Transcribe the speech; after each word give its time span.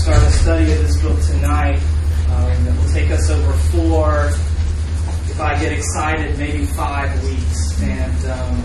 start 0.00 0.22
a 0.22 0.30
study 0.30 0.72
of 0.72 0.78
this 0.78 1.02
book 1.02 1.20
tonight. 1.20 1.78
Um, 2.30 2.66
it 2.66 2.74
will 2.74 2.90
take 2.90 3.10
us 3.10 3.28
over 3.28 3.52
four, 3.52 4.28
if 5.28 5.38
I 5.38 5.60
get 5.60 5.72
excited, 5.72 6.38
maybe 6.38 6.64
five 6.64 7.12
weeks. 7.22 7.82
And 7.82 8.24
um, 8.24 8.56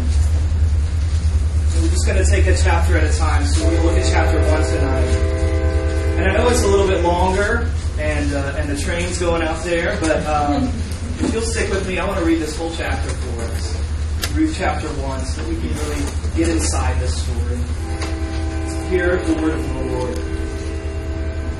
we're 1.81 1.89
just 1.89 2.05
going 2.07 2.23
to 2.23 2.29
take 2.29 2.47
a 2.47 2.55
chapter 2.55 2.97
at 2.97 3.13
a 3.13 3.17
time. 3.17 3.45
So 3.45 3.67
we'll 3.67 3.83
look 3.83 3.97
at 3.97 4.09
chapter 4.09 4.39
one 4.49 4.63
tonight. 4.63 5.35
And 6.15 6.31
I 6.31 6.37
know 6.37 6.47
it's 6.47 6.63
a 6.63 6.67
little 6.67 6.87
bit 6.87 7.03
longer, 7.03 7.69
and 7.99 8.33
uh, 8.33 8.55
and 8.57 8.69
the 8.69 8.81
train's 8.81 9.19
going 9.19 9.41
out 9.41 9.61
there, 9.65 9.99
but 9.99 10.25
um, 10.25 10.63
if 11.19 11.33
you'll 11.33 11.41
stick 11.41 11.69
with 11.69 11.85
me, 11.85 11.99
I 11.99 12.07
want 12.07 12.19
to 12.19 12.25
read 12.25 12.39
this 12.39 12.57
whole 12.57 12.71
chapter 12.73 13.09
for 13.09 13.41
us. 13.41 14.31
Ruth 14.33 14.55
chapter 14.57 14.87
1, 14.87 15.25
so 15.25 15.43
we 15.49 15.55
can 15.55 15.67
really 15.67 16.01
get 16.37 16.47
inside 16.47 16.97
this 17.01 17.21
story. 17.21 17.57
Hear 18.89 19.17
the 19.17 19.33
word 19.41 19.59
of 19.59 19.73
the 19.73 19.83
Lord. 19.83 20.34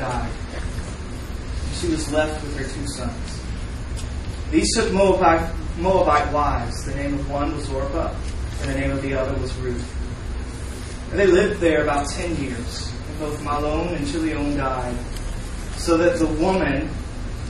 died. 0.00 0.32
She 1.74 1.88
was 1.88 2.10
left 2.12 2.42
with 2.42 2.56
her 2.56 2.64
two 2.64 2.86
sons. 2.88 3.40
These 4.50 4.74
took 4.74 4.92
Moabite, 4.92 5.54
Moabite 5.78 6.32
wives. 6.32 6.84
The 6.84 6.94
name 6.94 7.14
of 7.14 7.30
one 7.30 7.54
was 7.54 7.70
Orpah, 7.70 8.14
and 8.60 8.70
the 8.70 8.80
name 8.80 8.90
of 8.90 9.02
the 9.02 9.14
other 9.14 9.38
was 9.40 9.54
Ruth. 9.56 9.96
And 11.10 11.18
they 11.18 11.26
lived 11.26 11.60
there 11.60 11.82
about 11.82 12.08
ten 12.08 12.34
years. 12.36 12.92
And 13.08 13.18
both 13.18 13.40
Mahlon 13.42 13.94
and 13.96 14.06
Chilion 14.06 14.56
died, 14.56 14.96
so 15.76 15.96
that 15.96 16.18
the 16.18 16.26
woman 16.26 16.90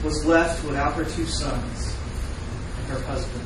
was 0.03 0.25
left 0.25 0.63
without 0.65 0.93
her 0.93 1.05
two 1.05 1.25
sons 1.25 1.95
and 2.77 2.87
her 2.87 2.99
husband. 3.01 3.45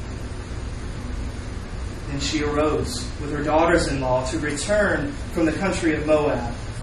Then 2.09 2.19
she 2.19 2.43
arose 2.43 3.05
with 3.19 3.31
her 3.31 3.43
daughters 3.43 3.87
in 3.87 3.99
law 4.01 4.25
to 4.27 4.39
return 4.39 5.11
from 5.33 5.45
the 5.45 5.51
country 5.53 5.95
of 5.95 6.05
Moab. 6.05 6.53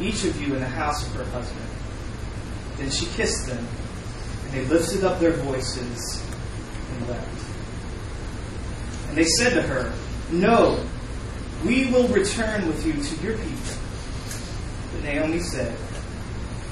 each 0.00 0.24
of 0.24 0.40
you 0.40 0.54
in 0.54 0.60
the 0.60 0.68
house 0.68 1.06
of 1.06 1.14
her 1.14 1.24
husband. 1.24 1.66
Then 2.76 2.90
she 2.90 3.06
kissed 3.06 3.46
them, 3.46 3.66
and 4.44 4.52
they 4.52 4.64
lifted 4.66 5.04
up 5.04 5.18
their 5.20 5.32
voices 5.32 6.22
and 6.92 7.08
wept. 7.08 7.28
And 9.08 9.16
they 9.16 9.24
said 9.24 9.54
to 9.54 9.62
her, 9.62 9.92
No, 10.30 10.84
we 11.64 11.86
will 11.86 12.08
return 12.08 12.66
with 12.66 12.84
you 12.86 12.92
to 12.92 13.22
your 13.22 13.38
people. 13.38 13.74
But 14.92 15.04
Naomi 15.04 15.40
said, 15.40 15.76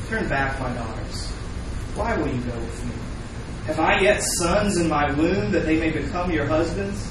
Turn 0.09 0.29
back, 0.29 0.61
my 0.61 0.73
daughters. 0.75 1.27
Why 1.95 2.17
will 2.17 2.29
you 2.29 2.41
go 2.43 2.59
with 2.59 2.85
me? 2.85 2.93
Have 3.67 3.81
I 3.81 4.01
yet 4.01 4.23
sons 4.39 4.77
in 4.77 4.89
my 4.89 5.11
womb 5.13 5.53
that 5.53 5.65
they 5.65 5.79
may 5.79 5.91
become 5.91 6.31
your 6.31 6.47
husbands? 6.47 7.11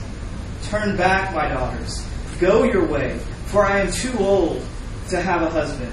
Turn 0.66 0.96
back, 0.96 1.34
my 1.34 1.48
daughters. 1.48 2.06
Go 2.40 2.64
your 2.64 2.86
way, 2.86 3.18
for 3.48 3.66
I 3.66 3.80
am 3.80 3.92
too 3.92 4.16
old 4.20 4.64
to 5.10 5.22
have 5.22 5.42
a 5.42 5.50
husband. 5.50 5.93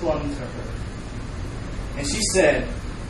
clung 0.00 0.22
to 0.22 0.40
her. 0.40 0.70
And 1.98 2.06
she 2.06 2.20
said, 2.32 2.66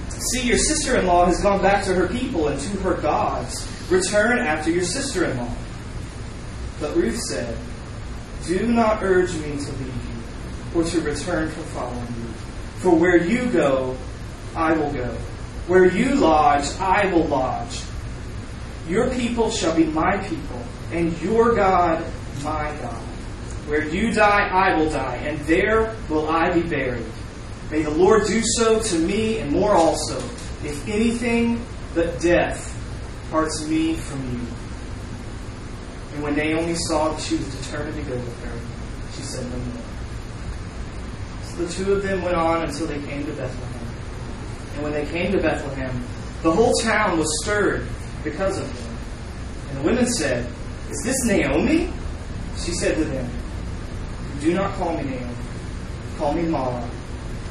See, 0.09 0.43
your 0.43 0.59
sister 0.59 0.99
in 0.99 1.07
law 1.07 1.25
has 1.27 1.41
gone 1.41 1.63
back 1.63 1.85
to 1.85 1.95
her 1.95 2.09
people 2.09 2.49
and 2.49 2.61
to 2.61 2.69
her 2.81 2.95
gods. 2.95 3.67
Return 3.89 4.39
after 4.39 4.71
your 4.71 4.85
sister 4.85 5.25
in 5.25 5.37
law. 5.39 5.55
But 6.81 6.95
Ruth 6.97 7.19
said, 7.29 7.57
Do 8.47 8.67
not 8.67 9.03
urge 9.03 9.33
me 9.35 9.53
to 9.53 9.73
leave 9.73 9.95
you 9.95 10.81
or 10.81 10.85
to 10.85 11.01
return 11.01 11.51
from 11.51 11.63
following 11.65 12.07
you. 12.07 12.33
For 12.79 12.95
where 12.95 13.17
you 13.17 13.47
go, 13.51 13.97
I 14.55 14.73
will 14.73 14.93
go. 14.93 15.17
Where 15.69 15.87
you 15.87 16.15
lodge, 16.17 16.69
I 16.79 17.13
will 17.13 17.27
lodge. 17.27 17.81
Your 18.89 19.09
people 19.11 19.51
shall 19.51 19.77
be 19.77 19.85
my 19.85 20.17
people, 20.27 20.63
and 20.91 21.17
your 21.23 21.55
God 21.55 22.05
my 22.43 22.75
God. 22.83 23.10
Where 23.67 23.87
you 23.87 24.13
die, 24.13 24.49
I 24.49 24.77
will 24.77 24.91
die, 24.91 25.17
and 25.17 25.39
there 25.41 25.95
will 26.09 26.29
I 26.29 26.51
be 26.51 26.63
buried. 26.63 27.07
May 27.71 27.83
the 27.83 27.91
Lord 27.91 28.27
do 28.27 28.43
so 28.57 28.81
to 28.81 28.99
me, 28.99 29.39
and 29.39 29.53
more 29.53 29.75
also, 29.75 30.19
if 30.65 30.89
anything 30.89 31.65
but 31.95 32.21
death 32.21 32.77
parts 33.31 33.67
me 33.67 33.95
from 33.95 34.23
you. 34.33 34.47
And 36.15 36.23
when 36.23 36.35
Naomi 36.35 36.75
saw 36.75 37.13
that 37.13 37.21
she 37.21 37.37
was 37.37 37.47
determined 37.65 37.95
to 37.95 38.03
go 38.03 38.17
with 38.17 38.45
her, 38.45 38.59
she 39.15 39.23
said 39.23 39.49
no 39.51 39.57
more. 39.57 39.83
So 41.45 41.57
the 41.65 41.73
two 41.73 41.93
of 41.93 42.03
them 42.03 42.23
went 42.23 42.37
on 42.37 42.65
until 42.65 42.87
they 42.87 43.01
came 43.03 43.25
to 43.27 43.33
Bethlehem. 43.33 43.89
And 44.75 44.83
when 44.83 44.93
they 44.93 45.07
came 45.07 45.31
to 45.33 45.41
Bethlehem, 45.41 46.05
the 46.43 46.51
whole 46.51 46.73
town 46.83 47.19
was 47.19 47.29
stirred 47.43 47.87
because 48.25 48.59
of 48.59 48.67
them. 48.67 48.97
And 49.69 49.79
the 49.79 49.83
women 49.83 50.07
said, 50.07 50.47
Is 50.91 51.03
this 51.05 51.25
Naomi? 51.25 51.93
She 52.65 52.73
said 52.73 52.97
to 52.97 53.05
them, 53.05 53.31
Do 54.41 54.55
not 54.55 54.73
call 54.77 54.97
me 54.97 55.03
Naomi. 55.03 55.35
Call 56.17 56.33
me 56.33 56.43
Mara, 56.45 56.89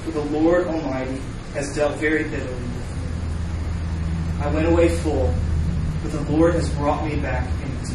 for 0.03 0.09
the 0.09 0.21
Lord 0.21 0.65
Almighty 0.65 1.21
has 1.53 1.75
dealt 1.75 1.97
very 1.97 2.23
bitterly 2.23 2.51
with 2.51 2.61
me. 2.61 4.43
I 4.43 4.51
went 4.51 4.67
away 4.67 4.89
full, 4.89 5.31
but 6.01 6.11
the 6.11 6.21
Lord 6.31 6.55
has 6.55 6.67
brought 6.71 7.05
me 7.05 7.15
back 7.17 7.47
empty. 7.61 7.93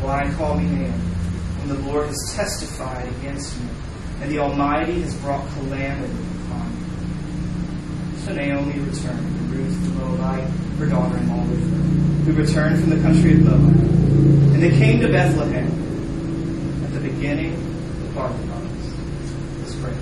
Why 0.00 0.32
call 0.36 0.56
me 0.56 0.66
Naomi, 0.66 0.92
when 0.92 1.68
the 1.68 1.90
Lord 1.90 2.06
has 2.06 2.32
testified 2.32 3.08
against 3.08 3.60
me, 3.60 3.66
and 4.20 4.30
the 4.30 4.38
Almighty 4.38 5.00
has 5.00 5.16
brought 5.16 5.44
calamity 5.54 6.12
upon 6.46 6.70
me? 6.70 8.18
so 8.18 8.34
Naomi 8.34 8.78
returned, 8.78 9.18
and 9.18 9.50
Ruth 9.50 9.82
the 9.82 9.90
Moabite, 9.98 10.48
her 10.78 10.86
daughter-in-law 10.86 11.44
with 11.46 11.70
her, 11.72 12.32
who 12.32 12.40
returned 12.40 12.78
from 12.78 12.90
the 12.90 13.02
country 13.02 13.32
of 13.32 13.40
Moab. 13.40 14.54
And 14.54 14.62
they 14.62 14.70
came 14.70 15.00
to 15.00 15.08
Bethlehem 15.08 15.66
at 16.84 16.92
the 16.92 17.00
beginning 17.00 17.71
pray. 19.80 19.92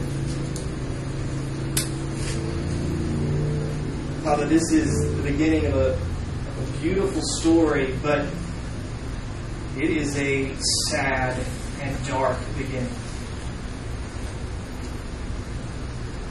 Father, 4.22 4.46
this 4.46 4.70
is 4.72 5.16
the 5.16 5.22
beginning 5.22 5.66
of 5.66 5.74
a, 5.74 5.92
of 5.92 6.74
a 6.76 6.78
beautiful 6.82 7.22
story, 7.40 7.94
but 8.02 8.26
it 9.78 9.90
is 9.90 10.18
a 10.18 10.54
sad 10.88 11.42
and 11.80 12.06
dark 12.06 12.36
beginning. 12.58 12.92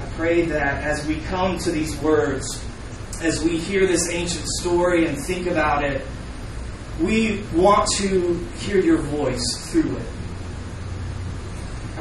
I 0.02 0.06
pray 0.16 0.46
that 0.46 0.84
as 0.84 1.06
we 1.08 1.16
come 1.22 1.58
to 1.60 1.72
these 1.72 1.96
words, 2.02 2.64
as 3.22 3.44
we 3.44 3.58
hear 3.58 3.88
this 3.88 4.12
ancient 4.12 4.46
story 4.60 5.08
and 5.08 5.18
think 5.18 5.48
about 5.48 5.84
it, 5.84 6.06
we 7.02 7.42
want 7.54 7.90
to 7.98 8.36
hear 8.60 8.80
your 8.80 8.98
voice 8.98 9.72
through 9.72 9.98
it. 9.98 10.06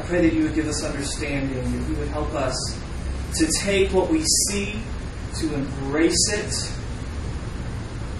Pray 0.09 0.21
that 0.27 0.33
you 0.33 0.41
would 0.41 0.55
give 0.55 0.67
us 0.67 0.83
understanding, 0.83 1.53
that 1.55 1.87
you 1.87 1.95
would 1.97 2.07
help 2.07 2.33
us 2.33 2.55
to 3.35 3.47
take 3.59 3.93
what 3.93 4.09
we 4.09 4.25
see, 4.47 4.81
to 5.39 5.53
embrace 5.53 6.33
it, 6.33 6.73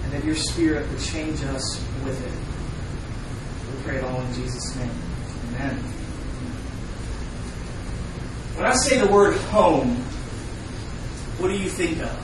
and 0.04 0.12
that 0.12 0.24
your 0.24 0.36
Spirit 0.36 0.88
would 0.88 1.00
change 1.00 1.42
us 1.42 1.84
with 2.04 2.24
it. 2.24 3.74
We 3.74 3.82
pray 3.82 3.96
it 3.96 4.04
all 4.04 4.20
in 4.20 4.34
Jesus' 4.34 4.76
name. 4.76 4.88
Amen. 5.48 5.76
When 8.54 8.66
I 8.66 8.74
say 8.74 9.04
the 9.04 9.08
word 9.12 9.36
home, 9.48 9.96
what 11.38 11.48
do 11.48 11.58
you 11.58 11.68
think 11.68 11.98
of? 11.98 12.16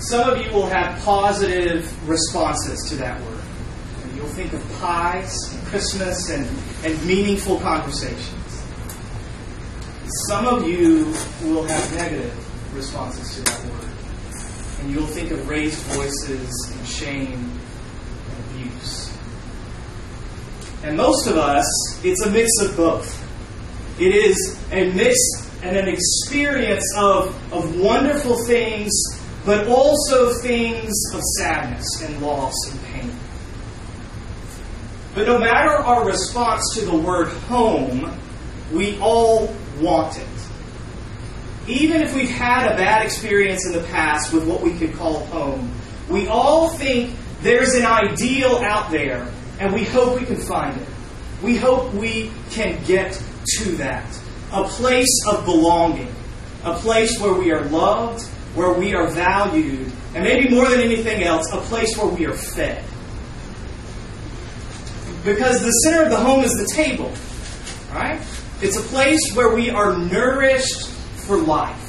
Some 0.00 0.28
of 0.28 0.44
you 0.44 0.52
will 0.52 0.66
have 0.66 1.02
positive 1.04 2.06
responses 2.06 2.86
to 2.90 2.96
that 2.96 3.18
word. 3.22 3.29
You'll 4.20 4.28
think 4.28 4.52
of 4.52 4.72
pies, 4.80 5.34
and 5.50 5.66
Christmas, 5.68 6.28
and, 6.28 6.46
and 6.84 7.06
meaningful 7.06 7.58
conversations. 7.60 8.62
Some 10.28 10.46
of 10.46 10.68
you 10.68 11.06
will 11.42 11.62
have 11.62 11.94
negative 11.94 12.74
responses 12.76 13.36
to 13.36 13.42
that 13.44 13.64
word. 13.72 13.88
And 14.80 14.90
you'll 14.90 15.06
think 15.06 15.30
of 15.30 15.48
raised 15.48 15.78
voices 15.94 16.50
and 16.70 16.86
shame 16.86 17.32
and 17.32 18.44
abuse. 18.50 19.10
And 20.82 20.98
most 20.98 21.26
of 21.26 21.38
us, 21.38 22.04
it's 22.04 22.20
a 22.26 22.30
mix 22.30 22.50
of 22.60 22.76
both. 22.76 23.26
It 23.98 24.14
is 24.14 24.62
a 24.70 24.92
mix 24.92 25.16
and 25.62 25.78
an 25.78 25.88
experience 25.88 26.84
of, 26.98 27.34
of 27.54 27.80
wonderful 27.80 28.36
things, 28.44 28.92
but 29.46 29.66
also 29.66 30.34
things 30.42 30.92
of 31.14 31.22
sadness 31.38 32.02
and 32.02 32.20
loss 32.20 32.52
and 32.70 32.82
pain. 32.82 32.89
But 35.20 35.26
no 35.26 35.38
matter 35.38 35.68
our 35.68 36.06
response 36.06 36.62
to 36.76 36.86
the 36.86 36.96
word 36.96 37.28
home, 37.28 38.10
we 38.72 38.98
all 39.00 39.54
want 39.78 40.16
it. 40.16 40.26
Even 41.68 42.00
if 42.00 42.14
we've 42.14 42.30
had 42.30 42.72
a 42.72 42.74
bad 42.74 43.04
experience 43.04 43.66
in 43.66 43.74
the 43.74 43.86
past 43.88 44.32
with 44.32 44.48
what 44.48 44.62
we 44.62 44.72
could 44.78 44.94
call 44.94 45.26
home, 45.26 45.70
we 46.08 46.26
all 46.26 46.70
think 46.70 47.14
there's 47.42 47.74
an 47.74 47.84
ideal 47.84 48.62
out 48.64 48.90
there, 48.90 49.30
and 49.58 49.74
we 49.74 49.84
hope 49.84 50.18
we 50.18 50.24
can 50.24 50.40
find 50.40 50.80
it. 50.80 50.88
We 51.42 51.54
hope 51.54 51.92
we 51.92 52.30
can 52.50 52.82
get 52.84 53.22
to 53.58 53.72
that. 53.72 54.18
A 54.54 54.64
place 54.64 55.20
of 55.30 55.44
belonging, 55.44 56.14
a 56.64 56.76
place 56.76 57.20
where 57.20 57.34
we 57.34 57.52
are 57.52 57.66
loved, 57.66 58.26
where 58.54 58.72
we 58.72 58.94
are 58.94 59.08
valued, 59.08 59.92
and 60.14 60.24
maybe 60.24 60.48
more 60.48 60.70
than 60.70 60.80
anything 60.80 61.24
else, 61.24 61.44
a 61.52 61.58
place 61.58 61.94
where 61.98 62.06
we 62.08 62.24
are 62.24 62.32
fed. 62.32 62.82
Because 65.24 65.62
the 65.62 65.70
center 65.84 66.04
of 66.04 66.10
the 66.10 66.16
home 66.16 66.44
is 66.44 66.52
the 66.52 66.66
table, 66.74 67.12
right? 67.92 68.20
It's 68.62 68.76
a 68.76 68.82
place 68.82 69.20
where 69.34 69.54
we 69.54 69.70
are 69.70 69.98
nourished 69.98 70.88
for 71.26 71.36
life. 71.36 71.86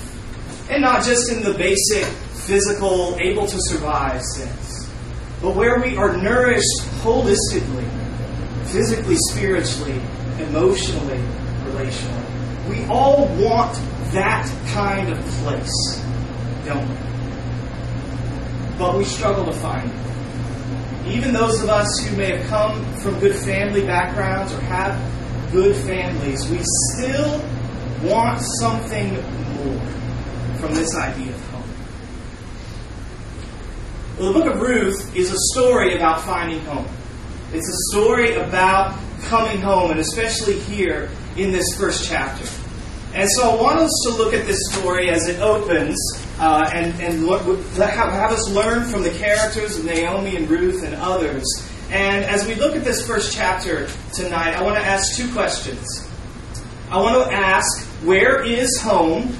And 0.69 0.81
not 0.81 1.03
just 1.03 1.31
in 1.31 1.43
the 1.43 1.53
basic 1.53 2.05
physical, 2.05 3.17
able 3.21 3.45
to 3.45 3.57
survive 3.59 4.21
sense, 4.21 4.89
but 5.41 5.55
where 5.55 5.79
we 5.79 5.95
are 5.95 6.17
nourished 6.17 6.81
holistically, 7.03 7.87
physically, 8.65 9.15
spiritually, 9.29 9.99
emotionally, 10.39 11.23
relationally. 11.65 12.69
We 12.69 12.85
all 12.85 13.27
want 13.37 13.75
that 14.11 14.51
kind 14.73 15.09
of 15.11 15.23
place, 15.43 16.03
don't 16.65 16.87
we? 16.87 16.95
But 18.77 18.97
we 18.97 19.05
struggle 19.05 19.45
to 19.45 19.53
find 19.53 19.89
it 19.89 20.11
even 21.07 21.33
those 21.33 21.61
of 21.61 21.69
us 21.69 21.87
who 22.05 22.15
may 22.15 22.37
have 22.37 22.47
come 22.47 22.83
from 22.97 23.19
good 23.19 23.35
family 23.35 23.85
backgrounds 23.85 24.53
or 24.53 24.61
have 24.61 25.51
good 25.51 25.75
families, 25.75 26.49
we 26.49 26.59
still 26.93 27.43
want 28.03 28.41
something 28.59 29.13
more 29.13 29.81
from 30.59 30.73
this 30.73 30.95
idea 30.95 31.33
of 31.33 31.49
home. 31.49 31.69
Well, 34.17 34.33
the 34.33 34.39
book 34.39 34.53
of 34.53 34.61
Ruth 34.61 35.15
is 35.15 35.31
a 35.31 35.37
story 35.53 35.95
about 35.95 36.21
finding 36.21 36.59
home. 36.61 36.87
It's 37.53 37.67
a 37.67 37.95
story 37.95 38.35
about 38.35 38.97
coming 39.23 39.59
home, 39.59 39.91
and 39.91 39.99
especially 39.99 40.59
here 40.59 41.09
in 41.35 41.51
this 41.51 41.77
first 41.77 42.07
chapter. 42.07 42.45
And 43.13 43.27
so 43.35 43.51
I 43.51 43.61
want 43.61 43.79
us 43.79 43.91
to 44.05 44.09
look 44.11 44.33
at 44.33 44.47
this 44.47 44.59
story 44.71 45.09
as 45.09 45.27
it 45.27 45.41
opens 45.41 45.97
uh, 46.41 46.67
and, 46.73 46.99
and 46.99 47.29
have 47.29 48.31
us 48.31 48.49
learn 48.49 48.83
from 48.85 49.03
the 49.03 49.11
characters 49.11 49.77
of 49.77 49.85
Naomi 49.85 50.35
and 50.35 50.49
Ruth 50.49 50.83
and 50.83 50.95
others. 50.95 51.45
And 51.91 52.25
as 52.25 52.47
we 52.47 52.55
look 52.55 52.75
at 52.75 52.83
this 52.83 53.05
first 53.05 53.31
chapter 53.31 53.87
tonight, 54.13 54.55
I 54.55 54.63
want 54.63 54.75
to 54.75 54.83
ask 54.83 55.15
two 55.15 55.31
questions. 55.33 55.85
I 56.89 56.97
want 56.97 57.29
to 57.29 57.31
ask, 57.31 57.85
where 58.03 58.43
is 58.43 58.81
home 58.81 59.35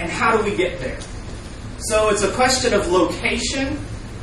and 0.00 0.10
how 0.10 0.34
do 0.34 0.42
we 0.42 0.56
get 0.56 0.80
there? 0.80 0.98
So 1.78 2.08
it's 2.08 2.22
a 2.22 2.32
question 2.32 2.72
of 2.72 2.90
location 2.90 3.78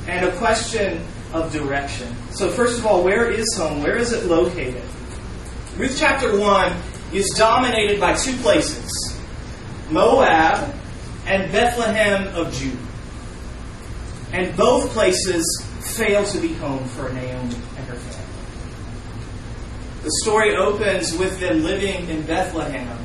and 0.08 0.26
a 0.26 0.36
question 0.38 1.06
of 1.34 1.54
direction. 1.54 2.08
So, 2.32 2.50
first 2.50 2.80
of 2.80 2.86
all, 2.86 3.04
where 3.04 3.30
is 3.30 3.56
home? 3.56 3.84
Where 3.84 3.98
is 3.98 4.12
it 4.12 4.26
located? 4.26 4.82
Ruth 5.78 5.98
chapter 6.00 6.40
1 6.40 6.76
is 7.14 7.28
dominated 7.38 8.00
by 8.00 8.16
two 8.16 8.36
places 8.38 8.90
Moab 9.92 10.74
and 11.26 11.52
Bethlehem 11.52 12.28
of 12.36 12.54
Judah. 12.54 12.78
And 14.32 14.56
both 14.58 14.90
places 14.92 15.66
fail 15.82 16.26
to 16.26 16.40
be 16.40 16.54
home 16.54 16.86
for 16.90 17.12
Naomi 17.14 17.56
and 17.56 17.88
her 17.88 17.96
family. 17.96 18.26
The 20.04 20.12
story 20.24 20.56
opens 20.56 21.18
with 21.18 21.40
them 21.40 21.64
living 21.64 22.10
in 22.10 22.22
Bethlehem. 22.24 22.98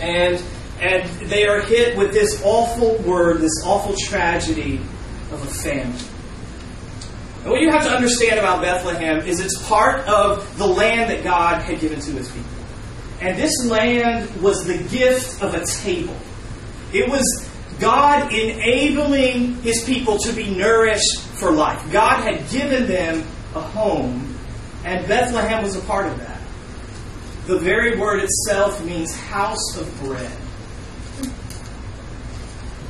And, 0.00 0.42
and 0.80 1.08
they 1.28 1.46
are 1.46 1.60
hit 1.60 1.98
with 1.98 2.12
this 2.12 2.40
awful 2.44 2.96
word, 2.98 3.40
this 3.40 3.62
awful 3.64 3.94
tragedy 3.96 4.76
of 5.32 5.42
a 5.42 5.46
famine. 5.46 5.98
And 7.42 7.50
what 7.50 7.60
you 7.60 7.70
have 7.70 7.84
to 7.84 7.90
understand 7.90 8.38
about 8.38 8.62
Bethlehem 8.62 9.18
is 9.26 9.40
it's 9.40 9.62
part 9.66 10.06
of 10.06 10.56
the 10.56 10.66
land 10.66 11.10
that 11.10 11.22
God 11.22 11.62
had 11.62 11.78
given 11.78 12.00
to 12.00 12.12
his 12.12 12.30
people. 12.30 12.50
And 13.20 13.38
this 13.38 13.52
land 13.66 14.42
was 14.42 14.64
the 14.66 14.78
gift 14.88 15.42
of 15.42 15.54
a 15.54 15.64
table. 15.66 16.16
It 16.94 17.10
was 17.10 17.50
God 17.80 18.32
enabling 18.32 19.56
his 19.62 19.82
people 19.82 20.16
to 20.18 20.32
be 20.32 20.48
nourished 20.48 21.20
for 21.20 21.50
life. 21.50 21.90
God 21.90 22.22
had 22.22 22.48
given 22.50 22.86
them 22.86 23.26
a 23.54 23.60
home, 23.60 24.38
and 24.84 25.06
Bethlehem 25.08 25.64
was 25.64 25.74
a 25.74 25.80
part 25.80 26.06
of 26.06 26.18
that. 26.18 26.40
The 27.46 27.58
very 27.58 27.98
word 27.98 28.22
itself 28.22 28.82
means 28.84 29.14
house 29.14 29.76
of 29.76 30.00
bread. 30.00 30.32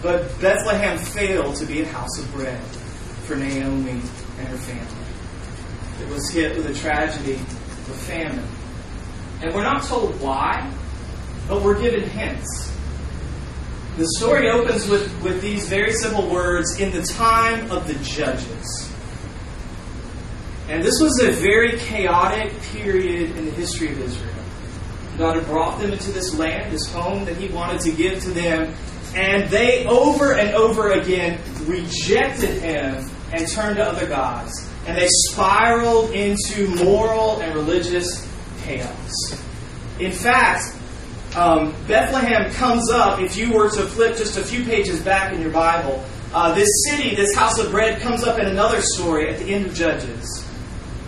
But 0.03 0.39
Bethlehem 0.39 0.99
failed 0.99 1.57
to 1.57 1.65
be 1.65 1.81
a 1.81 1.87
house 1.87 2.19
of 2.19 2.31
bread 2.33 2.63
for 3.25 3.37
Naomi 3.37 3.91
and 3.91 4.49
her 4.49 4.59
family. 4.59 4.87
It 6.03 6.13
was 6.13 6.29
hit 6.29 6.59
with 6.59 6.67
a 6.67 6.75
tragedy 6.75 7.35
of 7.37 7.97
famine. 8.07 8.47
And 9.43 9.55
we're 9.55 9.63
not 9.63 9.83
told 9.85 10.21
why, 10.21 10.71
but 11.49 11.63
we're 11.63 11.81
given 11.81 12.03
hints. 12.03 12.74
The 13.97 14.09
story 14.19 14.51
opens 14.51 14.89
with, 14.89 15.23
with 15.23 15.41
these 15.41 15.69
very 15.69 15.93
simple 15.93 16.29
words 16.29 16.81
in 16.81 16.91
the 16.91 17.03
time 17.03 17.71
of 17.71 17.87
the 17.87 17.95
judges. 18.03 18.93
And 20.69 20.83
this 20.83 21.01
was 21.01 21.21
a 21.23 21.31
very 21.31 21.79
chaotic 21.79 22.53
period 22.73 23.37
in 23.37 23.45
the 23.45 23.51
history 23.53 23.93
of 23.93 24.01
Israel. 24.01 24.35
God 25.17 25.37
had 25.37 25.47
brought 25.47 25.79
them 25.79 25.93
into 25.93 26.11
this 26.11 26.35
land, 26.35 26.73
this 26.73 26.93
home 26.93 27.25
that 27.27 27.37
He 27.37 27.49
wanted 27.49 27.83
to 27.83 27.93
give 27.93 28.21
to 28.25 28.31
them, 28.31 28.75
and 29.15 29.49
they 29.49 29.87
over 29.87 30.33
and 30.35 30.51
over 30.57 30.93
again 30.93 31.41
rejected 31.67 32.61
Him 32.63 33.09
and 33.33 33.47
turned 33.49 33.77
to 33.77 33.85
other 33.85 34.09
gods. 34.09 34.69
And 34.89 34.99
they 34.99 35.09
spiraled 35.31 36.11
into 36.11 36.69
moral 36.85 37.41
and 37.41 37.55
religious 37.55 38.29
chaos. 38.65 39.13
In 40.01 40.11
fact, 40.11 40.77
um, 41.37 41.75
Bethlehem 41.87 42.51
comes 42.53 42.91
up, 42.91 43.21
if 43.21 43.37
you 43.37 43.53
were 43.53 43.71
to 43.71 43.83
flip 43.83 44.17
just 44.17 44.39
a 44.39 44.43
few 44.43 44.65
pages 44.65 45.01
back 45.03 45.33
in 45.33 45.41
your 45.41 45.51
Bible, 45.51 46.05
uh, 46.33 46.55
this 46.55 46.69
city, 46.89 47.15
this 47.15 47.35
house 47.35 47.59
of 47.59 47.71
bread, 47.71 48.01
comes 48.01 48.25
up 48.25 48.39
in 48.39 48.47
another 48.47 48.81
story 48.83 49.29
at 49.29 49.39
the 49.39 49.47
end 49.47 49.67
of 49.67 49.75
Judges. 49.75 50.47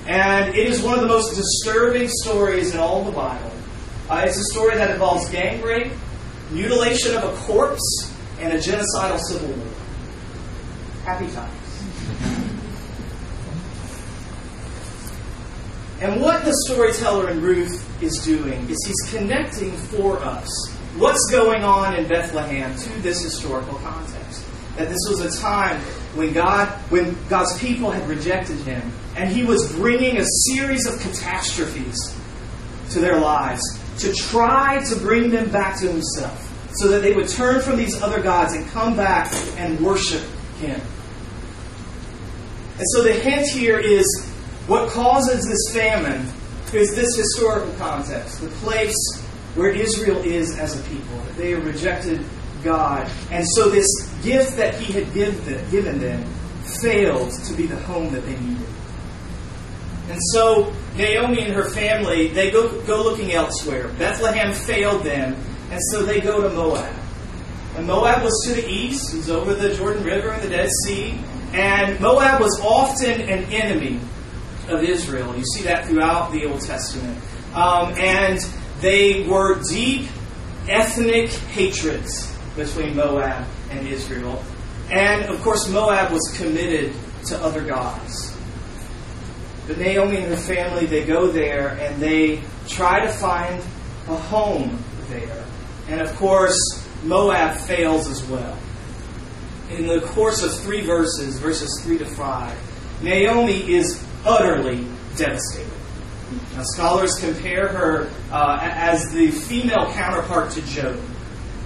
And 0.06 0.54
it 0.54 0.68
is 0.68 0.83
one 0.83 0.95
of 0.95 1.00
the 1.00 1.09
most 1.09 1.35
disturbing 1.35 2.09
stories 2.09 2.75
in 2.75 2.80
all 2.80 3.02
the 3.04 3.12
Bible. 3.12 3.50
Uh, 4.09 4.23
it's 4.25 4.38
a 4.38 4.52
story 4.52 4.76
that 4.76 4.90
involves 4.90 5.28
gang 5.30 5.61
rape, 5.62 5.92
mutilation 6.50 7.16
of 7.16 7.25
a 7.25 7.37
corpse, 7.38 8.12
and 8.38 8.52
a 8.52 8.56
genocidal 8.56 9.18
civil 9.18 9.49
war. 9.49 9.66
Happy 11.04 11.28
times. 11.33 11.65
And 16.00 16.20
what 16.20 16.44
the 16.44 16.54
storyteller 16.66 17.30
in 17.30 17.40
Ruth 17.40 18.02
is 18.02 18.22
doing 18.24 18.68
is 18.68 18.76
he's 18.86 19.18
connecting 19.18 19.72
for 19.72 20.18
us 20.18 20.48
what's 20.96 21.26
going 21.30 21.62
on 21.62 21.94
in 21.96 22.06
Bethlehem 22.08 22.76
to 22.76 22.88
this 23.00 23.22
historical 23.22 23.78
context. 23.78 24.44
That 24.76 24.88
this 24.88 24.98
was 25.08 25.20
a 25.20 25.40
time 25.40 25.80
when 26.14 26.32
God, 26.32 26.68
when 26.90 27.16
God's 27.28 27.58
people 27.58 27.90
had 27.90 28.06
rejected 28.08 28.58
Him, 28.58 28.92
and 29.16 29.30
He 29.30 29.44
was 29.44 29.72
bringing 29.72 30.18
a 30.18 30.24
series 30.52 30.86
of 30.86 31.00
catastrophes 31.00 32.14
to 32.90 33.00
their 33.00 33.18
lives 33.18 33.62
to 33.98 34.12
try 34.12 34.82
to 34.84 34.96
bring 34.96 35.30
them 35.30 35.50
back 35.50 35.78
to 35.80 35.90
himself 35.90 36.42
so 36.74 36.88
that 36.88 37.02
they 37.02 37.14
would 37.14 37.28
turn 37.28 37.60
from 37.60 37.76
these 37.76 38.00
other 38.02 38.22
gods 38.22 38.52
and 38.52 38.66
come 38.68 38.94
back 38.94 39.32
and 39.56 39.80
worship 39.80 40.22
him. 40.58 40.80
And 42.78 42.84
so 42.92 43.02
the 43.02 43.12
hint 43.12 43.46
here 43.48 43.78
is 43.78 44.04
what 44.66 44.90
causes 44.90 45.46
this 45.46 45.75
famine 45.75 46.26
is 46.73 46.94
this 46.94 47.16
historical 47.16 47.73
context, 47.75 48.40
the 48.40 48.49
place 48.49 48.96
where 49.54 49.70
Israel 49.70 50.18
is 50.18 50.58
as 50.58 50.78
a 50.78 50.82
people. 50.88 51.18
They 51.37 51.54
rejected 51.54 52.25
God. 52.62 53.11
And 53.30 53.46
so 53.54 53.70
this 53.70 53.87
gift 54.23 54.56
that 54.56 54.75
he 54.75 54.92
had 54.92 55.12
given 55.14 55.99
them 55.99 56.25
failed 56.82 57.30
to 57.44 57.54
be 57.54 57.66
the 57.66 57.76
home 57.76 58.12
that 58.12 58.25
they 58.25 58.37
needed. 58.38 58.66
And 60.11 60.20
so 60.32 60.73
Naomi 60.96 61.42
and 61.42 61.54
her 61.54 61.70
family, 61.70 62.28
they 62.28 62.50
go, 62.50 62.80
go 62.82 63.02
looking 63.02 63.32
elsewhere. 63.32 63.88
Bethlehem 63.99 64.52
failed 64.52 65.02
them, 65.02 65.37
and 65.70 65.80
so 65.90 66.04
they 66.04 66.20
go 66.20 66.42
to 66.42 66.50
Moab. 66.50 66.94
And 67.76 67.87
Moab 67.87 68.23
was 68.23 68.44
to 68.46 68.54
the 68.61 68.68
east, 68.68 69.12
it 69.14 69.18
was 69.18 69.30
over 69.30 69.54
the 69.54 69.75
Jordan 69.75 70.04
River 70.04 70.30
and 70.30 70.42
the 70.42 70.49
Dead 70.49 70.70
Sea. 70.85 71.18
And 71.52 72.00
Moab 72.00 72.40
was 72.40 72.61
often 72.62 73.20
an 73.20 73.44
enemy 73.52 74.00
of 74.68 74.82
Israel. 74.82 75.37
You 75.37 75.44
see 75.44 75.62
that 75.64 75.87
throughout 75.87 76.32
the 76.32 76.46
Old 76.46 76.61
Testament. 76.61 77.18
Um, 77.54 77.94
and 77.99 78.38
they 78.80 79.26
were 79.26 79.61
deep 79.70 80.08
ethnic 80.68 81.30
hatreds 81.30 82.37
between 82.56 82.96
Moab 82.96 83.46
and 83.70 83.87
Israel. 83.87 84.42
And 84.90 85.25
of 85.26 85.40
course, 85.42 85.68
Moab 85.68 86.12
was 86.12 86.35
committed 86.37 86.92
to 87.26 87.38
other 87.38 87.62
gods. 87.62 88.37
But 89.66 89.78
Naomi 89.78 90.18
and 90.18 90.26
her 90.26 90.37
family, 90.37 90.87
they 90.87 91.04
go 91.04 91.28
there 91.28 91.70
and 91.80 92.00
they 92.00 92.42
try 92.68 93.00
to 93.00 93.08
find 93.12 93.61
a 94.08 94.14
home 94.14 94.82
there. 95.08 95.44
And 95.88 96.00
of 96.00 96.14
course, 96.16 96.56
Moab 97.04 97.56
fails 97.56 98.08
as 98.08 98.23
well. 98.25 98.56
In 99.70 99.87
the 99.87 100.00
course 100.00 100.42
of 100.42 100.56
three 100.61 100.82
verses, 100.82 101.38
verses 101.40 101.80
3 101.82 101.99
to 101.99 102.06
5, 102.06 103.02
Naomi 103.02 103.75
is 103.75 104.05
utterly 104.26 104.87
devastated. 105.16 105.73
Now, 106.54 106.62
scholars 106.64 107.12
compare 107.21 107.68
her 107.68 108.11
uh, 108.33 108.59
as 108.61 109.11
the 109.12 109.30
female 109.30 109.92
counterpart 109.92 110.50
to 110.52 110.62
Job 110.62 111.00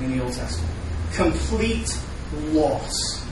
in 0.01 0.17
the 0.17 0.23
Old 0.23 0.35
Testament. 0.35 0.75
Complete 1.15 1.99
loss. 2.53 3.25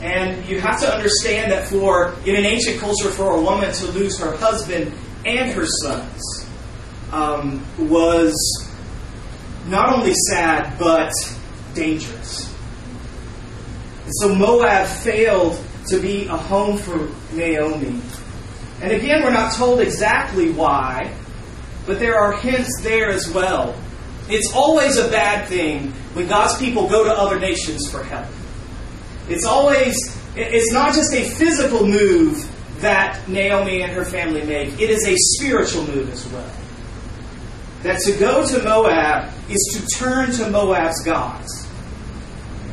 And 0.00 0.46
you 0.46 0.60
have 0.60 0.80
to 0.80 0.92
understand 0.92 1.52
that 1.52 1.68
for, 1.68 2.14
in 2.24 2.36
an 2.36 2.44
ancient 2.44 2.80
culture, 2.80 3.10
for 3.10 3.32
a 3.36 3.40
woman 3.40 3.72
to 3.72 3.86
lose 3.92 4.18
her 4.18 4.36
husband 4.36 4.92
and 5.24 5.50
her 5.52 5.66
sons 5.82 6.46
um, 7.12 7.64
was 7.78 8.34
not 9.66 9.92
only 9.92 10.14
sad, 10.30 10.78
but 10.78 11.12
dangerous. 11.74 12.54
And 14.04 14.12
so 14.20 14.34
Moab 14.34 14.86
failed 14.86 15.62
to 15.88 16.00
be 16.00 16.26
a 16.26 16.36
home 16.36 16.76
for 16.78 17.08
Naomi. 17.34 18.00
And 18.80 18.92
again, 18.92 19.22
we're 19.22 19.32
not 19.32 19.54
told 19.54 19.80
exactly 19.80 20.50
why, 20.50 21.14
but 21.86 21.98
there 21.98 22.16
are 22.18 22.32
hints 22.32 22.80
there 22.82 23.08
as 23.08 23.28
well. 23.30 23.74
It's 24.28 24.52
always 24.54 24.98
a 24.98 25.08
bad 25.08 25.48
thing 25.48 25.92
when 26.14 26.26
God's 26.26 26.58
people 26.58 26.88
go 26.88 27.04
to 27.04 27.10
other 27.10 27.38
nations 27.38 27.90
for 27.90 28.02
help. 28.02 28.26
It's 29.28 29.46
always, 29.46 29.94
it's 30.34 30.72
not 30.72 30.94
just 30.94 31.12
a 31.14 31.24
physical 31.24 31.86
move 31.86 32.50
that 32.80 33.26
Naomi 33.28 33.82
and 33.82 33.92
her 33.92 34.04
family 34.04 34.44
make, 34.44 34.80
it 34.80 34.90
is 34.90 35.06
a 35.06 35.14
spiritual 35.16 35.84
move 35.86 36.10
as 36.12 36.26
well. 36.28 36.50
That 37.82 38.00
to 38.00 38.16
go 38.18 38.46
to 38.46 38.62
Moab 38.62 39.32
is 39.48 39.62
to 39.74 39.98
turn 39.98 40.32
to 40.32 40.50
Moab's 40.50 41.02
gods. 41.04 41.68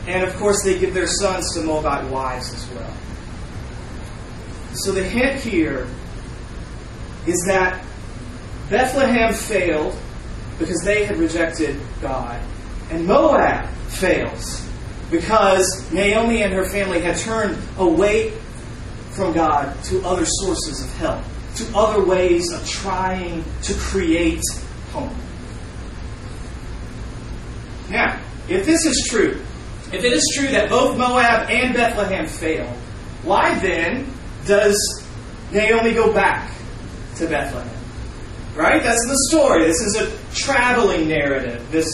And 0.08 0.24
of 0.24 0.36
course, 0.36 0.63
they 0.63 0.77
give 0.79 0.93
their 0.93 1.08
sons 1.08 1.53
to 1.53 1.62
Moabite 1.62 2.10
wives 2.10 2.53
as 2.53 2.70
well. 2.72 2.93
So 4.73 4.91
the 4.91 5.03
hint 5.03 5.39
here 5.39 5.87
is 7.27 7.43
that 7.45 7.85
Bethlehem 8.69 9.33
failed 9.33 9.95
because 10.57 10.81
they 10.83 11.05
had 11.05 11.17
rejected 11.17 11.79
God, 12.01 12.41
and 12.89 13.05
Moab 13.05 13.69
fails 13.89 14.67
because 15.11 15.91
Naomi 15.91 16.41
and 16.41 16.53
her 16.53 16.65
family 16.65 17.01
had 17.01 17.17
turned 17.17 17.57
away 17.77 18.31
from 19.11 19.33
God 19.33 19.81
to 19.85 20.03
other 20.03 20.25
sources 20.25 20.83
of 20.83 20.93
help, 20.95 21.23
to 21.55 21.77
other 21.77 22.03
ways 22.03 22.51
of 22.51 22.67
trying 22.67 23.43
to 23.61 23.73
create 23.75 24.41
home. 24.91 25.15
Now, 27.91 28.19
if 28.49 28.65
this 28.65 28.85
is 28.85 29.07
true, 29.09 29.39
if 29.91 30.03
it 30.03 30.13
is 30.13 30.33
true 30.35 30.47
that 30.47 30.69
both 30.69 30.97
Moab 30.97 31.49
and 31.49 31.75
Bethlehem 31.75 32.25
fail, 32.25 32.65
why 33.21 33.57
then 33.59 34.12
does 34.45 35.05
Naomi 35.51 35.93
go 35.93 36.13
back 36.13 36.51
to 37.17 37.27
Bethlehem? 37.27 37.69
Right? 38.55 38.83
That's 38.83 39.03
the 39.05 39.17
story. 39.29 39.65
This 39.65 39.81
is 39.81 39.95
a 39.95 40.35
traveling 40.35 41.07
narrative, 41.07 41.71
this 41.71 41.89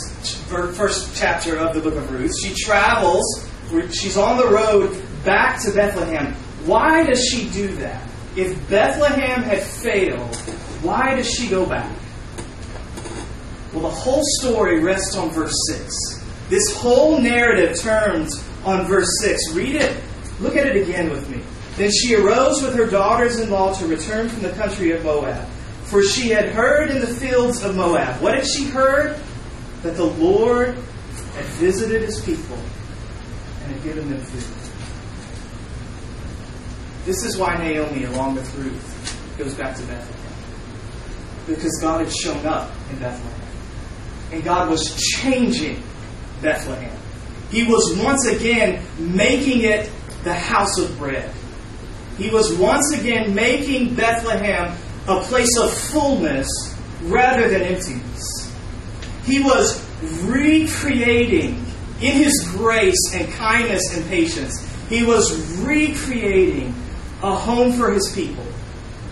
first 0.50 1.15
chapter 1.15 1.58
of 1.58 1.74
the 1.74 1.82
book 1.82 1.96
of 1.96 2.12
Ruth. 2.12 2.34
She 2.44 2.53
travels, 2.53 3.50
she's 3.91 4.18
on 4.18 4.38
the 4.38 4.48
road 4.48 5.01
back 5.24 5.62
to 5.63 5.72
Bethlehem. 5.72 6.34
Why 6.65 7.03
does 7.03 7.24
she 7.25 7.50
do 7.50 7.68
that? 7.75 8.10
If 8.36 8.70
Bethlehem 8.70 9.41
had 9.44 9.62
failed, 9.62 10.36
why 10.82 11.15
does 11.15 11.29
she 11.29 11.48
go 11.48 11.65
back? 11.65 11.91
Well, 13.74 13.84
the 13.84 13.89
whole 13.89 14.24
story 14.39 14.79
rests 14.79 15.15
on 15.15 15.29
verse 15.29 15.56
6. 15.70 16.25
This 16.50 16.75
whole 16.75 17.22
narrative 17.22 17.79
turns 17.79 18.44
on 18.65 18.86
verse 18.88 19.10
6. 19.22 19.53
Read 19.53 19.75
it. 19.75 19.96
Look 20.39 20.56
at 20.56 20.65
it 20.65 20.88
again 20.88 21.10
with 21.10 21.29
me. 21.29 21.41
Then 21.79 21.91
she 21.91 22.13
arose 22.13 22.62
with 22.62 22.75
her 22.75 22.88
daughters 22.88 23.39
in 23.39 23.50
law 23.50 23.74
to 23.75 23.88
return 23.88 24.27
from 24.27 24.43
the 24.43 24.51
country 24.51 24.91
of 24.91 25.01
Moab. 25.05 25.48
For 25.86 26.03
she 26.03 26.27
had 26.27 26.50
heard 26.50 26.89
in 26.89 27.00
the 27.00 27.07
fields 27.07 27.63
of 27.63 27.74
Moab. 27.74 28.21
What 28.21 28.36
had 28.36 28.45
she 28.45 28.65
heard? 28.65 29.17
That 29.83 29.95
the 29.95 30.03
Lord 30.03 30.75
had 30.75 31.45
visited 31.55 32.01
his 32.01 32.19
people 32.19 32.57
and 33.63 33.71
had 33.71 33.81
given 33.81 34.09
them 34.09 34.19
food. 34.19 34.43
This 37.05 37.24
is 37.24 37.38
why 37.38 37.55
Naomi, 37.55 38.03
along 38.03 38.36
with 38.36 38.53
Ruth, 38.55 39.38
goes 39.38 39.53
back 39.53 39.77
to 39.77 39.83
Bethlehem. 39.83 40.33
Because 41.48 41.79
God 41.79 42.01
had 42.01 42.13
shown 42.13 42.45
up 42.45 42.74
in 42.91 43.00
Bethlehem. 43.00 43.41
And 44.33 44.43
God 44.43 44.69
was 44.69 44.93
changing 45.15 45.81
Bethlehem. 46.41 46.91
He 47.51 47.63
was 47.63 47.98
once 48.03 48.25
again 48.25 48.83
making 49.00 49.62
it 49.62 49.89
the 50.25 50.33
house 50.33 50.77
of 50.77 50.98
bread. 50.98 51.33
He 52.20 52.30
was 52.30 52.54
once 52.58 52.94
again 53.00 53.34
making 53.34 53.96
Bethlehem 53.96 54.78
a 55.08 55.22
place 55.22 55.58
of 55.58 55.74
fullness 55.74 56.48
rather 57.04 57.48
than 57.48 57.62
emptiness. 57.62 58.54
He 59.24 59.42
was 59.42 59.82
recreating 60.24 61.66
in 62.02 62.18
his 62.18 62.38
grace 62.52 63.14
and 63.14 63.32
kindness 63.34 63.96
and 63.96 64.06
patience. 64.08 64.68
He 64.90 65.04
was 65.04 65.58
recreating 65.60 66.76
a 67.24 67.34
home 67.34 67.72
for 67.74 67.92
his 67.94 68.12
people 68.14 68.46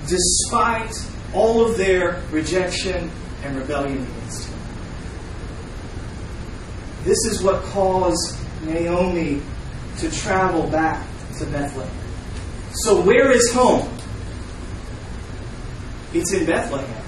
despite 0.08 0.94
all 1.34 1.66
of 1.66 1.78
their 1.78 2.22
rejection 2.30 3.10
and 3.44 3.58
rebellion 3.58 4.02
against 4.02 4.50
him. 4.50 4.60
This 7.06 7.26
is 7.26 7.42
what 7.42 7.64
caused 7.64 8.38
Naomi 8.66 9.42
to 10.00 10.12
travel 10.12 10.70
back 10.70 11.06
to 11.40 11.46
Bethlehem. 11.46 12.07
So, 12.84 13.01
where 13.01 13.31
is 13.31 13.51
home? 13.53 13.89
It's 16.13 16.34
in 16.34 16.46
Bethlehem. 16.46 17.03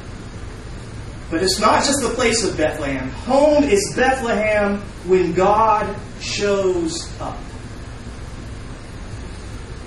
But 1.30 1.44
it's 1.44 1.60
not 1.60 1.84
just 1.84 2.02
the 2.02 2.10
place 2.10 2.44
of 2.44 2.58
Bethlehem. 2.58 3.10
Home 3.10 3.64
is 3.64 3.94
Bethlehem 3.96 4.78
when 5.06 5.34
God 5.34 5.96
shows 6.20 7.08
up. 7.22 7.38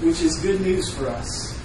Which 0.02 0.20
is 0.20 0.38
good 0.38 0.60
news 0.60 0.88
for 0.94 1.08
us. 1.08 1.60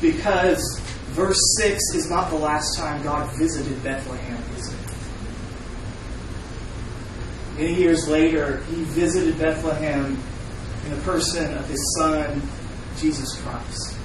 Because 0.00 0.80
verse 1.12 1.38
6 1.58 1.80
is 1.94 2.10
not 2.10 2.30
the 2.30 2.36
last 2.36 2.76
time 2.76 3.02
God 3.04 3.30
visited 3.38 3.80
Bethlehem, 3.84 4.42
is 4.56 4.72
it? 4.72 4.78
Many 7.56 7.74
years 7.74 8.08
later, 8.08 8.58
he 8.64 8.82
visited 8.82 9.38
Bethlehem 9.38 10.20
in 10.84 10.90
the 10.90 11.02
person 11.02 11.56
of 11.56 11.68
his 11.68 11.96
son, 11.98 12.42
Jesus 12.98 13.40
Christ. 13.42 13.96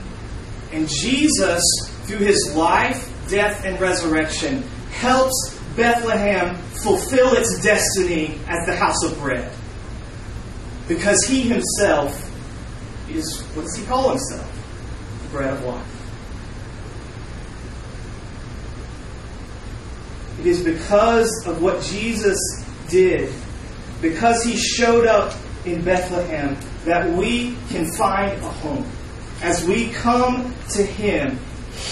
And 0.72 0.88
Jesus, 0.88 1.64
through 2.04 2.20
his 2.20 2.54
life, 2.56 3.12
death, 3.30 3.66
and 3.66 3.80
resurrection, 3.80 4.64
helps 4.92 5.60
Bethlehem 5.76 6.56
fulfill 6.84 7.34
its 7.34 7.62
destiny 7.64 8.40
as 8.48 8.66
the 8.66 8.76
house 8.76 9.04
of 9.04 9.18
bread. 9.20 9.52
Because 10.88 11.24
he 11.26 11.42
himself 11.42 12.26
is, 13.10 13.42
what 13.54 13.64
does 13.64 13.76
he 13.76 13.86
call 13.86 14.10
himself? 14.10 15.22
The 15.24 15.30
bread 15.30 15.54
of 15.54 15.64
life. 15.66 15.96
It 20.40 20.48
is 20.48 20.64
because 20.64 21.46
of 21.46 21.62
what 21.62 21.84
Jesus 21.84 22.40
did, 22.88 23.32
because 24.02 24.42
he 24.44 24.56
showed 24.56 25.06
up 25.06 25.34
in 25.66 25.84
Bethlehem, 25.84 26.58
that 26.86 27.10
we 27.12 27.56
can 27.70 27.92
find 27.92 28.32
a 28.32 28.50
home. 28.50 28.90
As 29.42 29.66
we 29.66 29.90
come 29.90 30.54
to 30.70 30.84
him, 30.84 31.40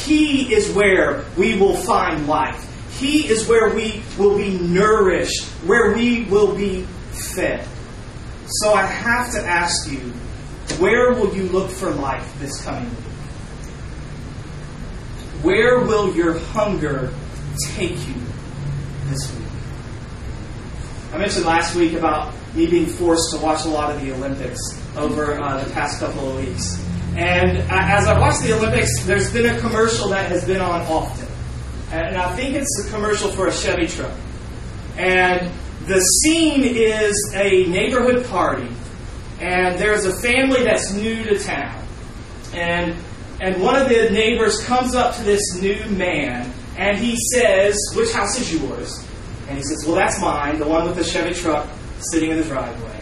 he 0.04 0.54
is 0.54 0.72
where 0.74 1.26
we 1.38 1.58
will 1.58 1.76
find 1.76 2.28
life. 2.28 2.64
He 3.00 3.28
is 3.28 3.48
where 3.48 3.74
we 3.74 4.02
will 4.18 4.38
be 4.38 4.58
nourished, 4.58 5.44
where 5.66 5.94
we 5.94 6.24
will 6.26 6.56
be 6.56 6.84
fed. 7.12 7.66
So 8.48 8.74
I 8.74 8.86
have 8.86 9.32
to 9.34 9.40
ask 9.40 9.92
you, 9.92 10.00
where 10.80 11.14
will 11.14 11.36
you 11.36 11.44
look 11.44 11.70
for 11.70 11.90
life 11.92 12.40
this 12.40 12.62
coming 12.64 12.90
week? 12.90 12.98
Where 15.44 15.80
will 15.80 16.16
your 16.16 16.40
hunger 16.40 17.14
take 17.76 17.92
you 18.08 18.16
this 19.06 19.34
week? 19.36 19.47
I 21.14 21.18
mentioned 21.18 21.46
last 21.46 21.76
week 21.76 21.94
about 21.94 22.34
me 22.54 22.68
being 22.68 22.86
forced 22.86 23.32
to 23.32 23.38
watch 23.40 23.66
a 23.66 23.70
lot 23.70 23.94
of 23.94 24.02
the 24.02 24.14
Olympics 24.14 24.60
over 24.98 25.40
uh, 25.40 25.64
the 25.64 25.72
past 25.72 26.00
couple 26.00 26.30
of 26.30 26.46
weeks. 26.46 26.84
And 27.16 27.58
as 27.72 28.08
I 28.08 28.20
watch 28.20 28.44
the 28.44 28.54
Olympics, 28.54 29.04
there's 29.06 29.32
been 29.32 29.56
a 29.56 29.60
commercial 29.60 30.10
that 30.10 30.30
has 30.30 30.46
been 30.46 30.62
on 30.62 30.82
often. 30.82 31.28
And 31.92 32.18
I 32.18 32.36
think 32.36 32.56
it's 32.56 32.86
a 32.86 32.92
commercial 32.92 33.32
for 33.32 33.48
a 33.48 33.54
Chevy 33.54 33.88
truck. 33.88 34.12
And 34.98 35.52
the 35.86 36.02
scene 36.02 36.64
is 36.64 37.16
a 37.34 37.66
neighborhood 37.68 38.26
party. 38.26 38.68
And 39.40 39.80
there's 39.80 40.06
a 40.06 40.14
family 40.20 40.64
that's 40.64 40.92
new 40.94 41.24
to 41.24 41.40
town. 41.40 41.88
And, 42.54 42.96
and 43.40 43.62
one 43.62 43.76
of 43.76 43.88
the 43.88 44.10
neighbors 44.10 44.64
comes 44.66 44.94
up 44.94 45.16
to 45.16 45.24
this 45.24 45.42
new 45.62 45.86
man 45.92 46.54
and 46.78 46.98
he 46.98 47.18
says, 47.34 47.78
Which 47.96 48.12
house 48.12 48.40
is 48.40 48.54
yours? 48.54 49.07
And 49.48 49.58
he 49.58 49.63
says, 49.63 49.84
Well, 49.86 49.96
that's 49.96 50.20
mine, 50.20 50.60
the 50.60 50.68
one 50.68 50.86
with 50.86 50.96
the 50.96 51.04
Chevy 51.04 51.34
truck 51.34 51.68
sitting 52.00 52.32
in 52.32 52.38
the 52.38 52.44
driveway. 52.44 53.01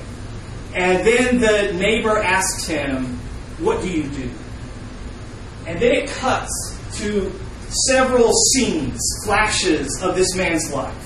And 0.74 1.06
then 1.06 1.40
the 1.40 1.74
neighbor 1.74 2.18
asks 2.18 2.66
him, 2.66 3.18
What 3.60 3.82
do 3.82 3.90
you 3.90 4.04
do? 4.10 4.30
And 5.68 5.80
then 5.80 5.92
it 5.94 6.10
cuts 6.10 6.52
to 7.00 7.32
several 7.88 8.32
scenes, 8.54 9.00
flashes 9.26 10.02
of 10.02 10.16
this 10.16 10.36
man's 10.36 10.72
life. 10.72 11.02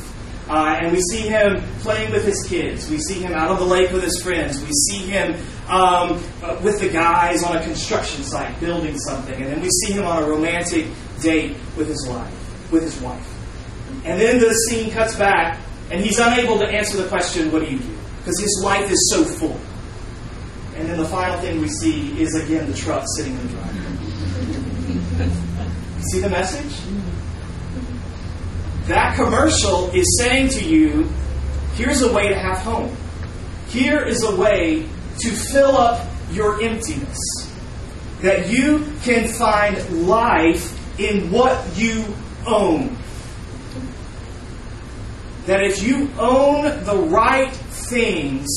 Uh, 0.50 0.80
and 0.82 0.92
we 0.92 1.00
see 1.02 1.22
him 1.22 1.62
playing 1.82 2.12
with 2.12 2.26
his 2.26 2.44
kids. 2.48 2.90
We 2.90 2.98
see 2.98 3.22
him 3.22 3.34
out 3.34 3.52
on 3.52 3.60
the 3.60 3.66
lake 3.66 3.92
with 3.92 4.04
his 4.04 4.22
friends. 4.22 4.60
We 4.60 4.72
see 4.72 5.06
him 5.06 5.36
um, 5.70 6.24
uh, 6.42 6.60
with 6.64 6.82
the 6.82 6.90
guys 6.90 7.44
on 7.44 7.56
a 7.56 7.62
construction 7.62 8.24
site 8.24 8.60
building 8.60 8.98
something. 8.98 9.36
And 9.36 9.46
then 9.46 9.62
we 9.62 9.70
see 9.70 9.94
him 9.94 10.06
on 10.06 10.24
a 10.24 10.28
romantic 10.28 10.88
date 11.22 11.56
with 11.78 11.88
his 11.88 12.08
wife. 12.10 12.72
With 12.72 12.82
his 12.82 13.00
wife. 13.00 13.39
And 14.06 14.20
then 14.20 14.40
the 14.40 14.54
scene 14.54 14.92
cuts 14.92 15.16
back, 15.16 15.60
and 15.92 16.02
he's 16.02 16.20
unable 16.20 16.58
to 16.60 16.66
answer 16.66 16.98
the 16.98 17.08
question, 17.08 17.52
"What 17.52 17.64
do 17.64 17.72
you 17.72 17.80
do?" 17.80 17.98
Because 18.20 18.40
his 18.40 18.62
life 18.64 18.90
is 18.92 19.10
so 19.12 19.24
full. 19.24 19.60
And 20.78 20.88
then 20.88 20.98
the 20.98 21.06
final 21.06 21.38
thing 21.40 21.60
we 21.60 21.68
see 21.68 22.20
is 22.22 22.36
again 22.36 22.72
the 22.72 22.78
truck 22.78 23.04
sitting 23.18 23.34
in 23.34 23.48
the 23.48 23.54
driveway. 23.54 23.80
see 26.12 26.20
the 26.20 26.30
message? 26.30 26.74
That 28.88 29.16
commercial 29.16 29.92
is 29.92 30.18
saying 30.18 30.50
to 30.50 30.64
you, 30.64 31.10
here's 31.76 32.02
a 32.02 32.12
way 32.12 32.30
to 32.30 32.36
have 32.36 32.58
home. 32.60 32.96
Here 33.68 34.00
is 34.00 34.24
a 34.24 34.36
way 34.36 34.86
to 35.20 35.30
fill 35.32 35.78
up 35.78 36.08
your 36.32 36.62
emptiness. 36.64 37.20
That 38.22 38.50
you 38.50 38.86
can 39.04 39.28
find 39.28 40.08
life 40.08 40.74
in 41.00 41.30
what 41.32 41.64
you 41.76 42.06
own. 42.48 42.98
That 45.46 45.64
if 45.64 45.82
you 45.82 46.10
own 46.20 46.64
the 46.84 46.98
right 47.10 47.52
things, 47.52 48.48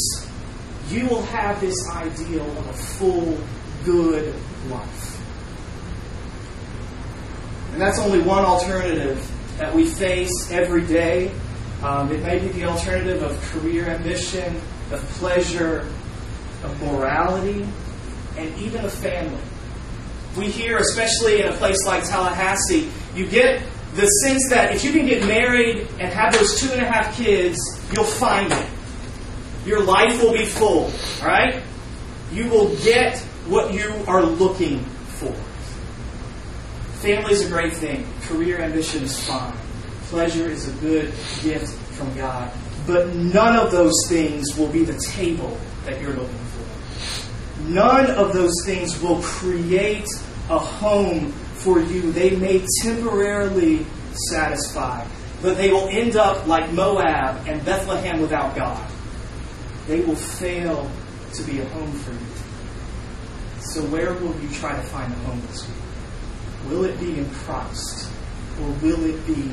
you 0.89 1.07
will 1.07 1.23
have 1.23 1.61
this 1.61 1.89
ideal 1.89 2.47
of 2.59 2.67
a 2.69 2.73
full, 2.73 3.39
good 3.85 4.35
life. 4.69 5.09
And 7.73 7.81
that's 7.81 7.99
only 7.99 8.21
one 8.21 8.45
alternative 8.45 9.27
that 9.59 9.75
we 9.75 9.87
face 9.87 10.51
every 10.51 10.85
day. 10.87 11.33
Um, 11.83 12.13
it 12.13 12.23
may 12.23 12.39
be 12.39 12.49
the 12.49 12.65
alternative 12.65 13.23
of 13.23 13.41
career 13.51 13.87
ambition, 13.87 14.55
of 14.91 15.01
pleasure, 15.19 15.89
of 16.63 16.83
morality, 16.83 17.67
and 18.37 18.59
even 18.59 18.85
of 18.85 18.93
family. 18.93 19.41
We 20.37 20.49
hear, 20.49 20.79
especially 20.79 21.43
in 21.43 21.49
a 21.49 21.53
place 21.53 21.79
like 21.87 22.05
Tallahassee, 22.05 22.91
you 23.15 23.27
get 23.27 23.63
the 23.95 24.07
sense 24.07 24.49
that 24.49 24.75
if 24.75 24.85
you 24.85 24.93
can 24.93 25.07
get 25.07 25.27
married 25.27 25.87
and 26.01 26.13
have 26.13 26.33
those 26.33 26.59
two 26.59 26.71
and 26.73 26.81
a 26.81 26.85
half 26.85 27.15
kids, 27.17 27.59
you'll 27.93 28.05
find 28.05 28.51
it. 28.51 28.67
Your 29.67 29.83
life 29.83 30.21
will 30.23 30.33
be 30.33 30.47
full, 30.47 30.91
right? 31.23 31.63
You 32.33 32.49
will 32.49 32.75
get 32.77 33.19
what 33.47 33.75
you 33.75 33.93
are 34.09 34.23
looking 34.23 34.81
for. 34.81 35.33
Family 37.01 37.33
is 37.33 37.47
a 37.47 37.49
great 37.49 37.75
thing. 37.75 38.07
Career 38.23 38.61
ambition 38.61 39.03
is 39.03 39.27
fine. 39.27 39.57
Pleasure 40.05 40.49
is 40.49 40.69
a 40.69 40.81
good 40.81 41.13
gift 41.43 41.75
from 41.95 42.15
God. 42.17 42.51
But 42.87 43.15
none 43.15 43.57
of 43.57 43.71
those 43.71 43.95
things 44.09 44.57
will 44.57 44.69
be 44.69 44.85
the 44.85 44.99
table 45.11 45.59
that 45.85 46.01
you're 46.01 46.15
looking 46.15 46.29
for. 46.29 47.63
None 47.69 48.11
of 48.11 48.33
those 48.33 48.55
things 48.65 49.01
will 49.01 49.21
create 49.23 50.07
a 50.49 50.59
home 50.59 51.33
for 51.63 51.81
you. 51.81 52.13
They 52.13 52.37
may 52.37 52.65
temporarily 52.83 53.87
satisfy, 54.31 55.07
but 55.41 55.57
they 55.57 55.73
will 55.73 55.89
end 55.89 56.17
up 56.17 56.47
like 56.47 56.73
Moab 56.73 57.47
and 57.47 57.65
Bethlehem 57.65 58.21
without 58.21 58.55
God. 58.55 58.91
They 59.87 60.01
will 60.01 60.17
fail 60.17 60.91
to 61.35 61.43
be 61.45 61.61
a 61.61 61.65
home 61.67 61.93
for 61.93 62.13
you. 62.13 62.19
So, 63.73 63.83
where 63.87 64.13
will 64.15 64.35
you 64.41 64.51
try 64.51 64.75
to 64.75 64.83
find 64.83 65.13
a 65.13 65.17
home 65.17 65.41
this 65.49 65.67
week? 65.69 65.77
Will 66.69 66.85
it 66.85 66.99
be 66.99 67.19
in 67.19 67.31
Christ 67.31 68.11
or 68.61 68.69
will 68.83 69.05
it 69.05 69.27
be 69.27 69.51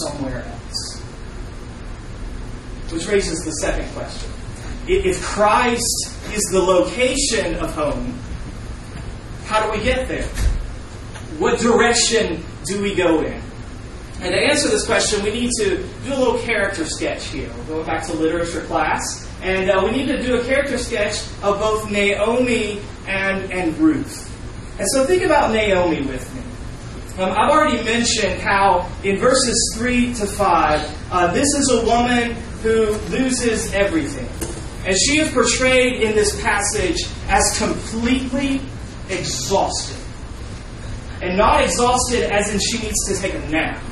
somewhere 0.00 0.44
else? 0.44 1.02
Which 2.90 3.06
raises 3.06 3.44
the 3.44 3.50
second 3.52 3.90
question. 3.92 4.30
If 4.86 5.22
Christ 5.22 6.10
is 6.32 6.42
the 6.50 6.60
location 6.60 7.56
of 7.56 7.74
home, 7.74 8.18
how 9.44 9.64
do 9.64 9.78
we 9.78 9.84
get 9.84 10.08
there? 10.08 10.28
What 11.38 11.60
direction 11.60 12.42
do 12.64 12.82
we 12.82 12.96
go 12.96 13.20
in? 13.20 13.40
And 14.20 14.34
to 14.34 14.36
answer 14.36 14.68
this 14.68 14.84
question, 14.84 15.22
we 15.22 15.30
need 15.30 15.50
to 15.58 15.76
do 16.04 16.12
a 16.12 16.18
little 16.18 16.38
character 16.40 16.84
sketch 16.84 17.26
here. 17.26 17.48
We're 17.56 17.64
going 17.66 17.86
back 17.86 18.04
to 18.06 18.12
literature 18.14 18.62
class. 18.62 19.30
And 19.40 19.70
uh, 19.70 19.82
we 19.84 19.92
need 19.92 20.06
to 20.06 20.20
do 20.20 20.40
a 20.40 20.44
character 20.44 20.76
sketch 20.76 21.20
of 21.42 21.60
both 21.60 21.88
Naomi 21.88 22.80
and, 23.06 23.52
and 23.52 23.78
Ruth. 23.78 24.24
And 24.80 24.86
so 24.92 25.04
think 25.06 25.22
about 25.22 25.52
Naomi 25.52 26.02
with 26.02 26.34
me. 26.34 27.22
Um, 27.22 27.30
I've 27.30 27.50
already 27.50 27.84
mentioned 27.84 28.40
how 28.40 28.90
in 29.04 29.18
verses 29.18 29.76
3 29.78 30.14
to 30.14 30.26
5, 30.26 31.12
uh, 31.12 31.32
this 31.32 31.46
is 31.54 31.70
a 31.70 31.86
woman 31.86 32.32
who 32.62 32.86
loses 33.10 33.72
everything. 33.72 34.28
And 34.84 34.96
she 34.96 35.20
is 35.20 35.32
portrayed 35.32 36.02
in 36.02 36.16
this 36.16 36.40
passage 36.42 37.06
as 37.28 37.56
completely 37.58 38.60
exhausted. 39.08 39.97
And 41.22 41.36
not 41.36 41.64
exhausted 41.64 42.30
as 42.30 42.52
in 42.52 42.60
she 42.60 42.78
needs 42.84 43.06
to 43.08 43.20
take 43.20 43.34
a 43.34 43.48
nap, 43.48 43.82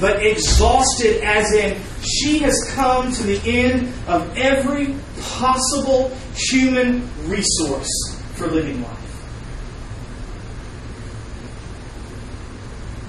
but 0.00 0.24
exhausted 0.24 1.22
as 1.22 1.52
in 1.54 1.80
she 2.02 2.38
has 2.40 2.58
come 2.74 3.12
to 3.12 3.22
the 3.22 3.40
end 3.48 3.92
of 4.08 4.36
every 4.36 4.96
possible 5.20 6.16
human 6.34 7.08
resource 7.28 7.88
for 8.34 8.48
living 8.48 8.82
life. 8.82 9.02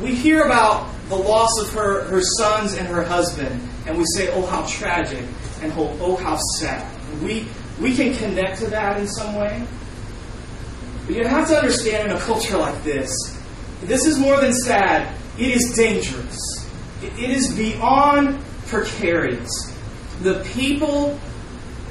we 0.04 0.14
hear 0.14 0.44
about 0.44 0.90
the 1.08 1.16
loss 1.16 1.50
of 1.62 1.72
her, 1.74 2.04
her 2.06 2.22
sons 2.38 2.74
and 2.74 2.88
her 2.88 3.04
husband, 3.04 3.70
and 3.88 3.98
we 3.98 4.04
say, 4.16 4.30
oh, 4.34 4.46
how 4.46 4.66
tragic, 4.68 5.26
and 5.62 5.72
oh, 5.74 5.98
oh 6.02 6.16
how 6.18 6.38
sad. 6.60 6.86
We, 7.22 7.48
we 7.80 7.96
can 7.96 8.14
connect 8.16 8.60
to 8.60 8.68
that 8.68 9.00
in 9.00 9.08
some 9.08 9.36
way. 9.36 9.66
But 11.06 11.16
you 11.16 11.26
have 11.26 11.48
to 11.48 11.58
understand 11.58 12.12
in 12.12 12.18
a 12.18 12.20
culture 12.20 12.58
like 12.58 12.84
this, 12.84 13.10
this 13.88 14.06
is 14.06 14.18
more 14.18 14.40
than 14.40 14.54
sad, 14.54 15.16
it 15.38 15.50
is 15.50 15.74
dangerous. 15.76 16.38
It 17.02 17.30
is 17.30 17.54
beyond 17.56 18.40
precarious. 18.68 19.50
The 20.22 20.44
people 20.54 21.20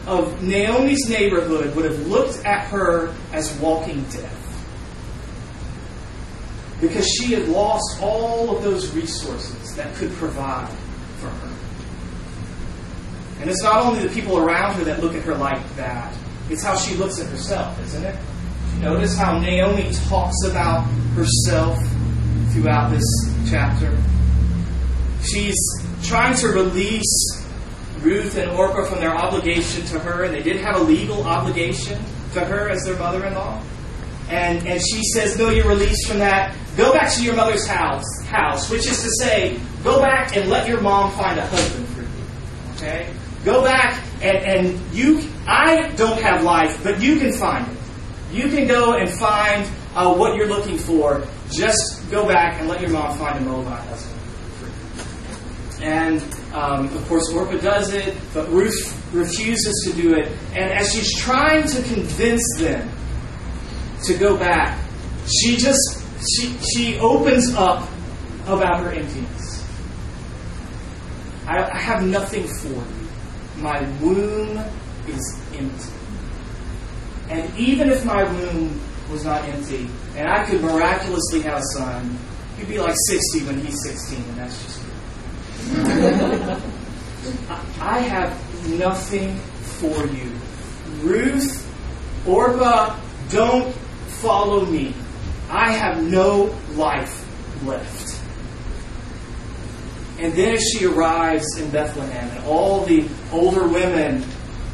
of 0.07 0.43
Naomi's 0.43 1.09
neighborhood 1.09 1.77
would 1.77 1.85
have 1.85 2.07
looked 2.07 2.45
at 2.45 2.67
her 2.69 3.15
as 3.33 3.53
walking 3.59 4.03
death 4.05 4.39
because 6.81 7.07
she 7.07 7.33
had 7.33 7.49
lost 7.49 8.01
all 8.03 8.57
of 8.57 8.63
those 8.65 8.93
resources 8.95 9.77
that 9.77 9.95
could 9.95 10.11
provide 10.15 10.69
for 11.21 11.29
her. 11.29 11.57
And 13.41 13.49
it's 13.49 13.63
not 13.63 13.85
only 13.85 14.01
the 14.01 14.13
people 14.13 14.39
around 14.39 14.75
her 14.75 14.85
that 14.85 15.01
look 15.01 15.15
at 15.15 15.23
her 15.23 15.37
like 15.37 15.77
that, 15.77 16.13
it's 16.51 16.63
how 16.63 16.77
she 16.77 16.95
looks 16.97 17.21
at 17.21 17.29
herself, 17.29 17.81
isn't 17.85 18.05
it? 18.05 18.17
Notice 18.81 19.17
how 19.17 19.39
Naomi 19.39 19.93
talks 20.09 20.37
about 20.45 20.83
herself 21.15 21.79
throughout 22.53 22.91
this 22.91 23.05
chapter. 23.49 23.97
she's 25.23 25.57
trying 26.03 26.37
to 26.37 26.49
release 26.49 27.47
Ruth 28.01 28.37
and 28.37 28.51
Orpah 28.51 28.85
from 28.85 28.99
their 28.99 29.15
obligation 29.15 29.85
to 29.87 29.99
her, 30.01 30.25
and 30.25 30.35
they 30.35 30.43
did 30.43 30.61
have 30.61 30.77
a 30.77 30.83
legal 30.83 31.23
obligation 31.25 32.03
to 32.33 32.41
her 32.45 32.69
as 32.69 32.83
their 32.83 32.97
mother 32.97 33.25
in 33.25 33.35
law. 33.35 33.63
And, 34.29 34.67
and 34.67 34.81
she 34.81 35.03
says, 35.15 35.39
No, 35.39 35.51
you're 35.51 35.69
released 35.69 36.09
from 36.09 36.19
that. 36.19 36.57
Go 36.77 36.93
back 36.93 37.13
to 37.15 37.23
your 37.23 37.35
mother's 37.37 37.67
house, 37.67 38.05
house, 38.25 38.71
which 38.71 38.87
is 38.87 39.03
to 39.03 39.11
say, 39.21 39.61
go 39.85 40.01
back 40.01 40.35
and 40.37 40.49
let 40.49 40.67
your 40.67 40.81
mom 40.81 41.11
find 41.13 41.39
a 41.39 41.47
husband 41.47 41.87
for 41.89 42.01
you. 42.01 42.09
Okay? 42.77 43.13
Go 43.45 43.63
back 43.63 44.03
and, 44.23 44.39
and 44.39 44.95
you, 44.95 45.29
I 45.47 45.89
don't 45.97 46.21
have 46.23 46.43
life, 46.43 46.83
but 46.83 47.03
you 47.03 47.19
can 47.19 47.33
find 47.33 47.71
it. 47.71 47.77
You 48.33 48.49
can 48.49 48.67
go 48.67 48.95
and 48.95 49.09
find 49.11 49.69
uh, 49.95 50.15
what 50.15 50.37
you're 50.37 50.49
looking 50.49 50.79
for. 50.79 51.23
Just 51.51 52.11
go 52.11 52.27
back 52.27 52.59
and 52.61 52.69
let 52.69 52.81
your 52.81 52.91
mom 52.91 53.19
find 53.19 53.39
a 53.39 53.41
Moabite 53.43 53.85
husband. 53.89 54.19
And 55.83 56.23
um, 56.55 56.87
of 56.97 57.09
course, 57.09 57.31
Orpah 57.35 57.59
does 57.59 57.93
it, 57.93 58.17
but 58.33 58.49
Ruth 58.49 58.99
refuses 59.13 59.85
to 59.87 60.01
do 60.01 60.15
it. 60.15 60.29
And 60.55 60.73
as 60.73 60.93
she's 60.93 61.15
trying 61.21 61.67
to 61.67 61.83
convince 61.83 62.43
them 62.59 62.89
to 64.05 64.15
go 64.15 64.37
back, 64.37 64.79
she 65.27 65.57
just 65.57 66.03
she 66.37 66.57
she 66.75 66.99
opens 67.01 67.53
up 67.55 67.89
about 68.47 68.81
her 68.81 68.93
emptiness. 68.93 69.63
I, 71.47 71.69
I 71.69 71.79
have 71.79 72.07
nothing 72.07 72.47
for 72.47 72.69
you. 72.69 72.85
My 73.59 73.81
womb 74.01 74.59
is 75.07 75.41
empty. 75.53 76.02
And 77.33 77.59
even 77.59 77.89
if 77.89 78.05
my 78.05 78.25
womb 78.25 78.79
was 79.11 79.25
not 79.25 79.43
empty, 79.45 79.89
and 80.17 80.29
I 80.29 80.45
could 80.45 80.61
miraculously 80.61 81.41
have 81.41 81.61
a 81.61 81.65
son, 81.73 82.19
he'd 82.59 82.69
be 82.69 82.79
like 82.79 82.95
60 83.07 83.47
when 83.47 83.65
he's 83.65 83.83
16, 83.85 84.23
and 84.23 84.37
that's 84.37 84.63
just 84.63 84.83
I 87.81 88.01
have 88.01 88.69
nothing 88.69 89.37
for 89.37 90.07
you. 90.09 90.31
Ruth, 91.01 91.67
Orpah, 92.27 93.01
don't 93.31 93.75
follow 94.21 94.67
me. 94.67 94.95
I 95.49 95.73
have 95.73 96.03
no 96.03 96.55
life 96.75 97.27
left. 97.65 98.21
And 100.19 100.35
then 100.35 100.57
as 100.57 100.71
she 100.71 100.85
arrives 100.85 101.47
in 101.59 101.71
Bethlehem, 101.71 102.29
and 102.29 102.45
all 102.45 102.85
the 102.85 103.09
older 103.33 103.67
women 103.67 104.23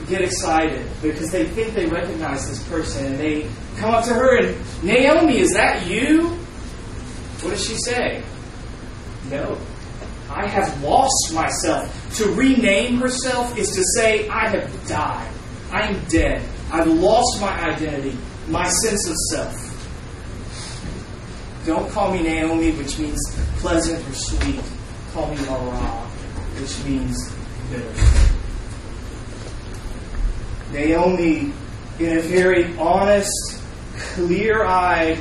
get 0.09 0.23
excited 0.23 0.87
because 1.03 1.31
they 1.31 1.44
think 1.47 1.75
they 1.75 1.87
recognize 1.87 2.49
this 2.49 2.66
person, 2.68 3.07
and 3.07 3.18
they 3.18 3.49
come 3.77 3.94
up 3.94 4.05
to 4.05 4.14
her 4.14 4.38
and, 4.38 4.57
Naomi, 4.83 5.38
is 5.38 5.53
that 5.53 5.87
you? 5.87 6.29
What 7.40 7.51
does 7.51 7.66
she 7.66 7.77
say? 7.77 8.23
No. 9.31 9.59
I 10.31 10.49
have 10.49 10.83
lost 10.83 11.33
myself. 11.33 12.16
To 12.16 12.27
rename 12.33 12.99
herself 12.99 13.57
is 13.57 13.71
to 13.71 13.83
say, 13.97 14.29
I 14.29 14.49
have 14.49 14.88
died. 14.88 15.33
I 15.71 15.88
am 15.88 16.05
dead. 16.09 16.42
I've 16.71 16.87
lost 16.87 17.40
my 17.40 17.71
identity, 17.71 18.16
my 18.49 18.68
sense 18.68 19.09
of 19.09 19.16
self. 19.33 19.68
Don't 21.66 21.90
call 21.90 22.12
me 22.12 22.23
Naomi, 22.23 22.73
which 22.73 22.99
means 22.99 23.21
pleasant 23.57 24.07
or 24.09 24.14
sweet. 24.14 24.61
Call 25.12 25.29
me 25.35 25.37
Mara, 25.47 26.07
which 26.57 26.85
means 26.85 27.33
bitter. 27.71 28.28
Naomi, 30.73 31.53
in 31.99 32.19
a 32.19 32.21
very 32.21 32.77
honest, 32.77 33.61
clear 33.97 34.65
eyed, 34.65 35.19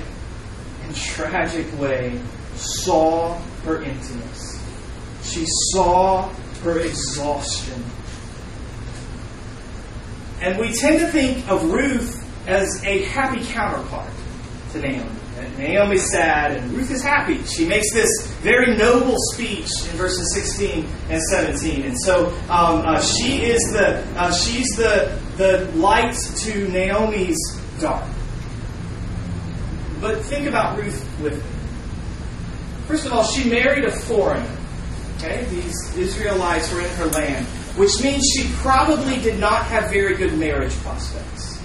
and 0.84 0.96
tragic 0.96 1.68
way, 1.80 2.20
saw 2.56 3.38
her 3.64 3.84
emptiness 3.84 4.58
she 5.28 5.46
saw 5.72 6.30
her 6.64 6.80
exhaustion. 6.80 7.84
And 10.42 10.58
we 10.58 10.74
tend 10.74 11.00
to 11.00 11.08
think 11.08 11.48
of 11.50 11.64
Ruth 11.66 12.24
as 12.48 12.84
a 12.84 13.04
happy 13.04 13.44
counterpart 13.46 14.12
to 14.72 14.80
Naomi. 14.80 15.16
Naomi's 15.58 16.12
sad 16.12 16.52
and 16.52 16.71
Ruth 16.71 16.91
is 16.91 17.02
happy. 17.02 17.43
She 17.43 17.67
makes 17.67 17.91
this 17.93 18.28
very 18.41 18.76
noble 18.78 19.15
speech 19.34 19.69
in 19.84 19.95
verses 19.97 20.34
16 20.34 20.88
and 21.10 21.21
17. 21.21 21.84
And 21.84 22.00
so 22.00 22.28
um, 22.50 22.86
uh, 22.86 23.02
she 23.02 23.43
is 23.43 23.62
the 23.71 24.04
uh, 24.17 24.32
she's 24.32 24.67
the 24.76 25.19
the 25.38 25.71
light 25.76 26.15
to 26.38 26.67
Naomi's 26.69 27.38
dark. 27.80 28.06
But 30.00 30.21
think 30.21 30.47
about 30.47 30.78
Ruth 30.78 31.06
with 31.21 31.34
me. 31.34 31.58
First 32.88 33.06
of 33.06 33.13
all, 33.13 33.23
she 33.23 33.50
married 33.50 33.84
a 33.84 33.91
foreigner. 33.91 34.58
Okay, 35.17 35.45
these 35.45 35.97
Israelites 35.97 36.71
were 36.71 36.82
in 36.82 36.89
her 36.89 37.08
land, 37.08 37.45
which 37.76 38.02
means 38.04 38.23
she 38.36 38.47
probably 38.58 39.17
did 39.17 39.39
not 39.39 39.65
have 39.65 39.89
very 39.91 40.15
good 40.15 40.38
marriage 40.38 40.73
prospects. 40.78 41.60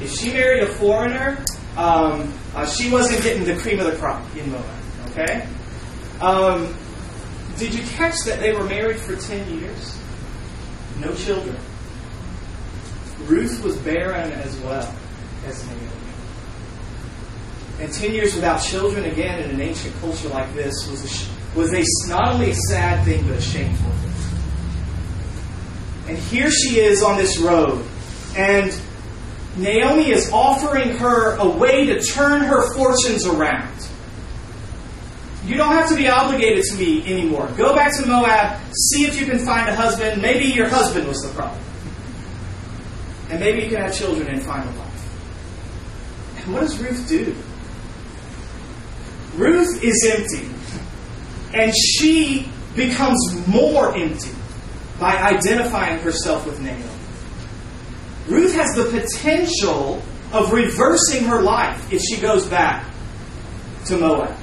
If 0.00 0.12
she 0.12 0.32
married 0.32 0.62
a 0.62 0.66
foreigner, 0.66 1.44
um, 1.76 2.32
uh, 2.54 2.66
she 2.66 2.90
wasn't 2.90 3.22
getting 3.22 3.44
the 3.44 3.56
cream 3.56 3.80
of 3.80 3.86
the 3.86 3.96
crop 3.96 4.22
in 4.36 4.50
Moab. 4.50 4.64
Okay? 5.10 5.46
Um, 6.20 6.74
did 7.56 7.74
you 7.74 7.82
catch 7.82 8.14
that 8.26 8.40
they 8.40 8.52
were 8.52 8.64
married 8.64 8.98
for 8.98 9.16
10 9.16 9.58
years? 9.58 9.98
No 11.00 11.14
children. 11.14 11.56
Ruth 13.24 13.62
was 13.62 13.76
barren 13.78 14.32
as 14.32 14.56
well 14.60 14.94
as 15.46 15.66
Naomi. 15.66 15.88
And 17.80 17.92
10 17.92 18.12
years 18.12 18.34
without 18.34 18.58
children, 18.58 19.04
again, 19.04 19.42
in 19.42 19.50
an 19.50 19.60
ancient 19.60 19.94
culture 20.00 20.28
like 20.28 20.52
this, 20.54 20.88
was 20.88 21.04
a, 21.04 21.58
was 21.58 21.72
a, 21.74 21.82
not 22.08 22.28
only 22.28 22.50
a 22.50 22.54
sad 22.54 23.04
thing, 23.04 23.26
but 23.26 23.36
a 23.36 23.40
shameful 23.40 23.90
thing. 23.90 24.12
And 26.08 26.18
here 26.18 26.50
she 26.50 26.80
is 26.80 27.02
on 27.02 27.16
this 27.16 27.38
road. 27.38 27.84
And 28.36 28.78
Naomi 29.56 30.10
is 30.10 30.30
offering 30.32 30.96
her 30.96 31.36
a 31.36 31.48
way 31.48 31.86
to 31.86 32.00
turn 32.00 32.40
her 32.42 32.74
fortunes 32.74 33.26
around. 33.26 33.68
You 35.44 35.56
don't 35.56 35.72
have 35.72 35.88
to 35.88 35.96
be 35.96 36.08
obligated 36.08 36.64
to 36.64 36.76
me 36.76 37.04
anymore. 37.04 37.50
Go 37.56 37.74
back 37.74 37.94
to 37.96 38.06
Moab, 38.06 38.60
see 38.74 39.06
if 39.06 39.20
you 39.20 39.26
can 39.26 39.38
find 39.40 39.68
a 39.68 39.74
husband. 39.74 40.22
Maybe 40.22 40.44
your 40.44 40.68
husband 40.68 41.08
was 41.08 41.20
the 41.20 41.34
problem. 41.34 41.60
And 43.28 43.40
maybe 43.40 43.62
you 43.62 43.68
can 43.68 43.78
have 43.78 43.94
children 43.94 44.28
and 44.28 44.42
find 44.42 44.68
a 44.68 44.72
wife. 44.78 46.42
And 46.44 46.54
what 46.54 46.60
does 46.60 46.78
Ruth 46.78 47.08
do? 47.08 47.34
Ruth 49.36 49.82
is 49.82 50.12
empty. 50.16 50.48
And 51.54 51.72
she 51.74 52.48
becomes 52.76 53.46
more 53.46 53.94
empty 53.96 54.30
by 55.00 55.16
identifying 55.16 55.98
herself 56.00 56.46
with 56.46 56.60
Naomi. 56.60 56.84
Ruth 58.26 58.54
has 58.54 58.74
the 58.74 58.84
potential 58.84 60.02
of 60.32 60.52
reversing 60.52 61.24
her 61.24 61.42
life 61.42 61.92
if 61.92 62.00
she 62.02 62.20
goes 62.20 62.46
back 62.46 62.86
to 63.86 63.98
Moab. 63.98 64.36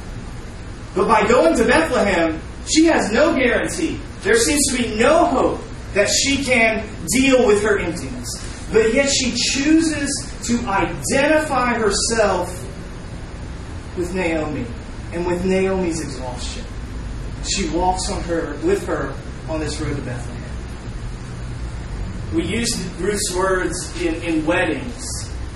But 0.95 1.07
by 1.07 1.27
going 1.27 1.55
to 1.57 1.65
Bethlehem, 1.65 2.41
she 2.67 2.85
has 2.85 3.11
no 3.11 3.33
guarantee. 3.35 3.99
There 4.21 4.35
seems 4.35 4.65
to 4.67 4.77
be 4.77 4.97
no 4.97 5.25
hope 5.25 5.61
that 5.93 6.09
she 6.09 6.43
can 6.43 6.87
deal 7.07 7.47
with 7.47 7.63
her 7.63 7.79
emptiness. 7.79 8.27
But 8.71 8.93
yet 8.93 9.09
she 9.09 9.31
chooses 9.31 10.09
to 10.45 10.59
identify 10.67 11.73
herself 11.73 12.49
with 13.97 14.13
Naomi 14.13 14.65
and 15.13 15.25
with 15.25 15.43
Naomi's 15.45 16.01
exhaustion 16.01 16.65
she 17.47 17.69
walks 17.69 18.09
on 18.09 18.21
her 18.23 18.55
with 18.63 18.85
her 18.87 19.13
on 19.47 19.59
this 19.59 19.79
road 19.79 19.95
to 19.95 20.01
Bethlehem. 20.01 20.38
We 22.33 22.45
use 22.45 22.69
Ruth's 22.99 23.33
words 23.35 24.01
in, 24.01 24.15
in 24.21 24.45
weddings, 24.45 25.03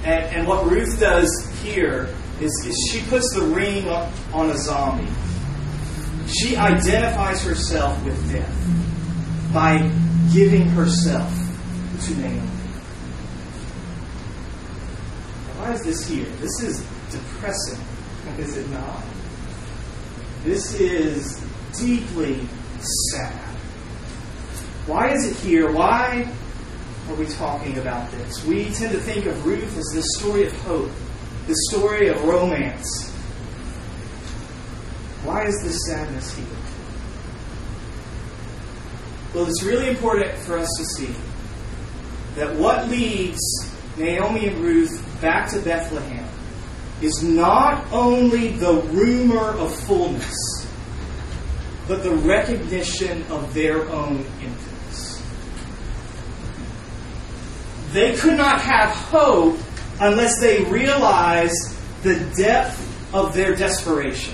and, 0.03 0.25
and 0.35 0.47
what 0.47 0.65
Ruth 0.65 0.99
does 0.99 1.29
here 1.61 2.09
is, 2.41 2.51
is 2.65 2.89
she 2.91 3.07
puts 3.09 3.31
the 3.35 3.43
ring 3.43 3.87
on 4.33 4.49
a 4.49 4.57
zombie. 4.57 5.07
She 6.27 6.57
identifies 6.57 7.43
herself 7.43 8.03
with 8.03 8.31
death 8.31 9.53
by 9.53 9.91
giving 10.33 10.67
herself 10.69 11.31
to 12.05 12.15
Naomi. 12.15 12.39
Why 15.57 15.73
is 15.73 15.83
this 15.83 16.07
here? 16.07 16.25
This 16.25 16.63
is 16.63 16.85
depressing, 17.11 17.79
is 18.39 18.57
it 18.57 18.67
not? 18.71 19.03
This 20.43 20.73
is 20.79 21.39
deeply 21.79 22.47
sad. 23.11 23.31
Why 24.87 25.11
is 25.13 25.31
it 25.31 25.37
here? 25.37 25.71
Why 25.71 26.29
are 27.09 27.15
we 27.15 27.25
talking 27.25 27.77
about 27.77 28.09
this? 28.11 28.43
We 28.45 28.65
tend 28.65 28.91
to 28.93 28.99
think 28.99 29.25
of 29.25 29.45
Ruth 29.45 29.77
as 29.77 29.91
this 29.93 30.05
story 30.19 30.45
of 30.45 30.53
hope, 30.61 30.91
the 31.47 31.55
story 31.69 32.07
of 32.07 32.23
romance. 32.23 33.11
Why 35.23 35.45
is 35.45 35.61
this 35.63 35.85
sadness 35.87 36.35
here? 36.35 36.45
Well, 39.33 39.47
it's 39.47 39.63
really 39.63 39.89
important 39.89 40.37
for 40.39 40.57
us 40.57 40.69
to 40.77 40.85
see 40.85 41.15
that 42.35 42.55
what 42.55 42.87
leads 42.89 43.39
Naomi 43.97 44.47
and 44.47 44.57
Ruth 44.57 45.21
back 45.21 45.49
to 45.51 45.59
Bethlehem 45.59 46.27
is 47.01 47.23
not 47.23 47.85
only 47.91 48.49
the 48.49 48.73
rumor 48.91 49.49
of 49.57 49.75
fullness 49.85 50.35
but 51.87 52.03
the 52.03 52.11
recognition 52.11 53.23
of 53.23 53.53
their 53.53 53.89
own 53.89 54.25
impotence. 54.41 54.72
They 57.93 58.15
could 58.15 58.37
not 58.37 58.59
have 58.59 58.89
hope 58.89 59.59
unless 60.01 60.39
they 60.39 60.63
realized 60.63 61.77
the 62.01 62.15
depth 62.35 63.13
of 63.13 63.35
their 63.35 63.55
desperation, 63.55 64.33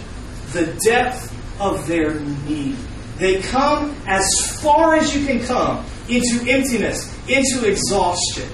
the 0.53 0.67
depth 0.85 1.35
of 1.59 1.85
their 1.85 2.21
need. 2.21 2.77
They 3.17 3.41
come 3.41 3.97
as 4.07 4.25
far 4.61 4.95
as 4.95 5.13
you 5.13 5.25
can 5.25 5.45
come 5.45 5.85
into 6.07 6.49
emptiness, 6.49 7.13
into 7.27 7.69
exhaustion. 7.69 8.49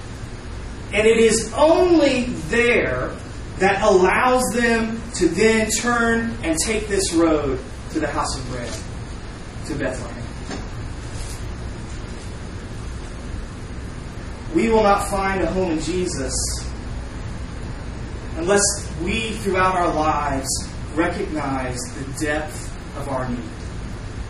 And 0.91 1.05
it 1.05 1.17
is 1.17 1.53
only 1.53 2.23
there 2.49 3.15
that 3.59 3.83
allows 3.83 4.43
them 4.53 4.99
to 5.13 5.27
then 5.27 5.69
turn 5.81 6.35
and 6.41 6.57
take 6.65 6.87
this 6.87 7.13
road 7.13 7.59
to 7.91 7.99
the 7.99 8.07
house 8.07 8.35
of 8.39 8.49
bread, 8.49 8.73
to 9.67 9.75
Bethlehem. 9.75 10.14
We 14.55 14.69
will 14.69 14.83
not 14.83 15.09
find 15.09 15.41
a 15.41 15.47
home 15.47 15.71
in 15.71 15.81
Jesus 15.81 16.33
unless 18.37 18.63
we, 19.03 19.31
throughout 19.33 19.75
our 19.75 19.93
lives, 19.93 20.47
recognize 20.93 21.77
the 21.97 22.25
depth 22.25 22.71
of 22.97 23.09
our 23.09 23.27
need. 23.27 23.43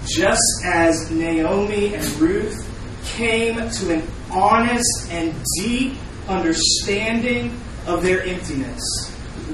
Just 0.07 0.41
as 0.65 1.11
Naomi 1.11 1.93
and 1.93 2.05
Ruth 2.19 2.67
came 3.05 3.69
to 3.69 3.93
an 3.93 4.03
honest 4.31 5.11
and 5.11 5.31
deep 5.59 5.93
understanding 6.27 7.55
of 7.85 8.01
their 8.01 8.23
emptiness, 8.23 8.81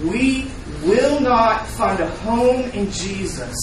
we 0.05 0.49
will 0.85 1.19
not 1.19 1.67
find 1.67 1.99
a 1.99 2.07
home 2.07 2.61
in 2.71 2.89
Jesus 2.91 3.53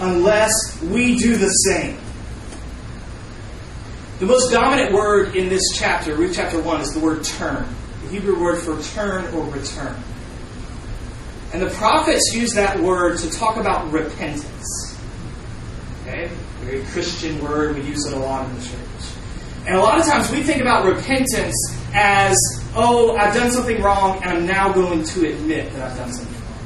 unless 0.00 0.80
we 0.84 1.16
do 1.18 1.36
the 1.36 1.48
same. 1.48 1.98
The 4.20 4.26
most 4.26 4.52
dominant 4.52 4.92
word 4.92 5.34
in 5.34 5.48
this 5.48 5.62
chapter, 5.74 6.14
Ruth 6.14 6.36
chapter 6.36 6.60
1, 6.60 6.80
is 6.80 6.90
the 6.94 7.00
word 7.00 7.24
turn. 7.24 7.66
The 8.04 8.08
Hebrew 8.10 8.40
word 8.40 8.62
for 8.62 8.80
turn 8.94 9.34
or 9.34 9.44
return. 9.46 9.96
And 11.52 11.60
the 11.60 11.70
prophets 11.70 12.32
use 12.32 12.52
that 12.52 12.78
word 12.78 13.18
to 13.18 13.30
talk 13.30 13.56
about 13.56 13.90
repentance. 13.90 14.96
Okay? 16.02 16.30
Very 16.60 16.84
Christian 16.84 17.42
word. 17.42 17.74
We 17.74 17.82
use 17.82 18.06
it 18.06 18.12
a 18.12 18.18
lot 18.18 18.48
in 18.48 18.54
the 18.54 18.62
church. 18.62 19.14
And 19.66 19.76
a 19.76 19.80
lot 19.80 19.98
of 19.98 20.06
times 20.06 20.30
we 20.30 20.44
think 20.44 20.60
about 20.60 20.84
repentance 20.84 21.56
as, 21.92 22.36
oh, 22.76 23.16
I've 23.16 23.34
done 23.34 23.50
something 23.50 23.82
wrong 23.82 24.22
and 24.22 24.30
I'm 24.30 24.46
now 24.46 24.72
going 24.72 25.02
to 25.02 25.28
admit 25.28 25.72
that 25.72 25.90
I've 25.90 25.96
done 25.96 26.12
something 26.12 26.34
wrong. 26.34 26.58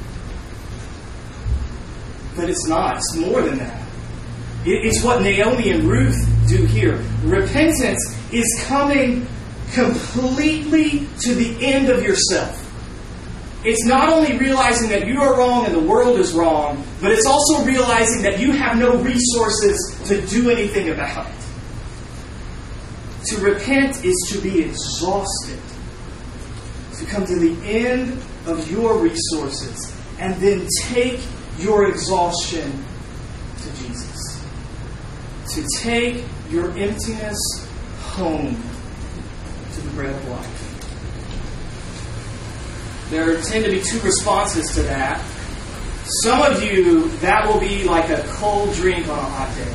But 2.35 2.49
it's 2.49 2.67
not. 2.67 2.97
It's 2.97 3.15
more 3.15 3.41
than 3.41 3.57
that. 3.57 3.87
It's 4.65 5.03
what 5.03 5.23
Naomi 5.23 5.71
and 5.71 5.85
Ruth 5.85 6.28
do 6.49 6.65
here. 6.65 7.03
Repentance 7.23 8.17
is 8.31 8.63
coming 8.65 9.27
completely 9.73 11.07
to 11.19 11.33
the 11.35 11.65
end 11.65 11.89
of 11.89 12.03
yourself. 12.03 12.65
It's 13.63 13.85
not 13.85 14.09
only 14.09 14.37
realizing 14.37 14.89
that 14.89 15.05
you 15.05 15.21
are 15.21 15.37
wrong 15.37 15.65
and 15.65 15.75
the 15.75 15.81
world 15.81 16.17
is 16.17 16.33
wrong, 16.33 16.83
but 17.01 17.11
it's 17.11 17.25
also 17.25 17.65
realizing 17.65 18.21
that 18.23 18.39
you 18.39 18.53
have 18.53 18.77
no 18.77 18.95
resources 18.97 20.01
to 20.05 20.25
do 20.27 20.49
anything 20.49 20.89
about 20.89 21.27
it. 21.27 21.35
To 23.25 23.41
repent 23.41 24.05
is 24.05 24.15
to 24.31 24.39
be 24.39 24.61
exhausted, 24.61 25.59
to 26.99 27.05
come 27.05 27.25
to 27.25 27.37
the 27.37 27.53
end 27.67 28.13
of 28.47 28.71
your 28.71 28.97
resources, 28.97 29.93
and 30.19 30.35
then 30.35 30.65
take 30.87 31.19
your 31.59 31.89
exhaustion. 31.89 32.85
To 35.55 35.65
take 35.79 36.23
your 36.49 36.69
emptiness 36.77 37.37
home 38.01 38.55
to 39.73 39.81
the 39.81 39.89
bread 39.91 40.13
of 40.13 40.27
life. 40.29 40.69
There 43.09 43.41
tend 43.41 43.65
to 43.65 43.71
be 43.71 43.81
two 43.81 43.99
responses 44.01 44.71
to 44.75 44.83
that. 44.83 45.19
Some 46.23 46.41
of 46.43 46.61
you, 46.61 47.09
that 47.19 47.47
will 47.47 47.59
be 47.59 47.83
like 47.83 48.09
a 48.09 48.23
cold 48.27 48.75
drink 48.75 49.07
on 49.07 49.17
a 49.17 49.21
hot 49.21 49.55
day. 49.55 49.73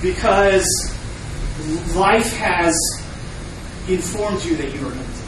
Because 0.00 0.66
life 1.96 2.36
has 2.36 2.74
informed 3.88 4.44
you 4.44 4.56
that 4.56 4.72
you 4.72 4.86
are 4.86 4.92
empty. 4.92 5.24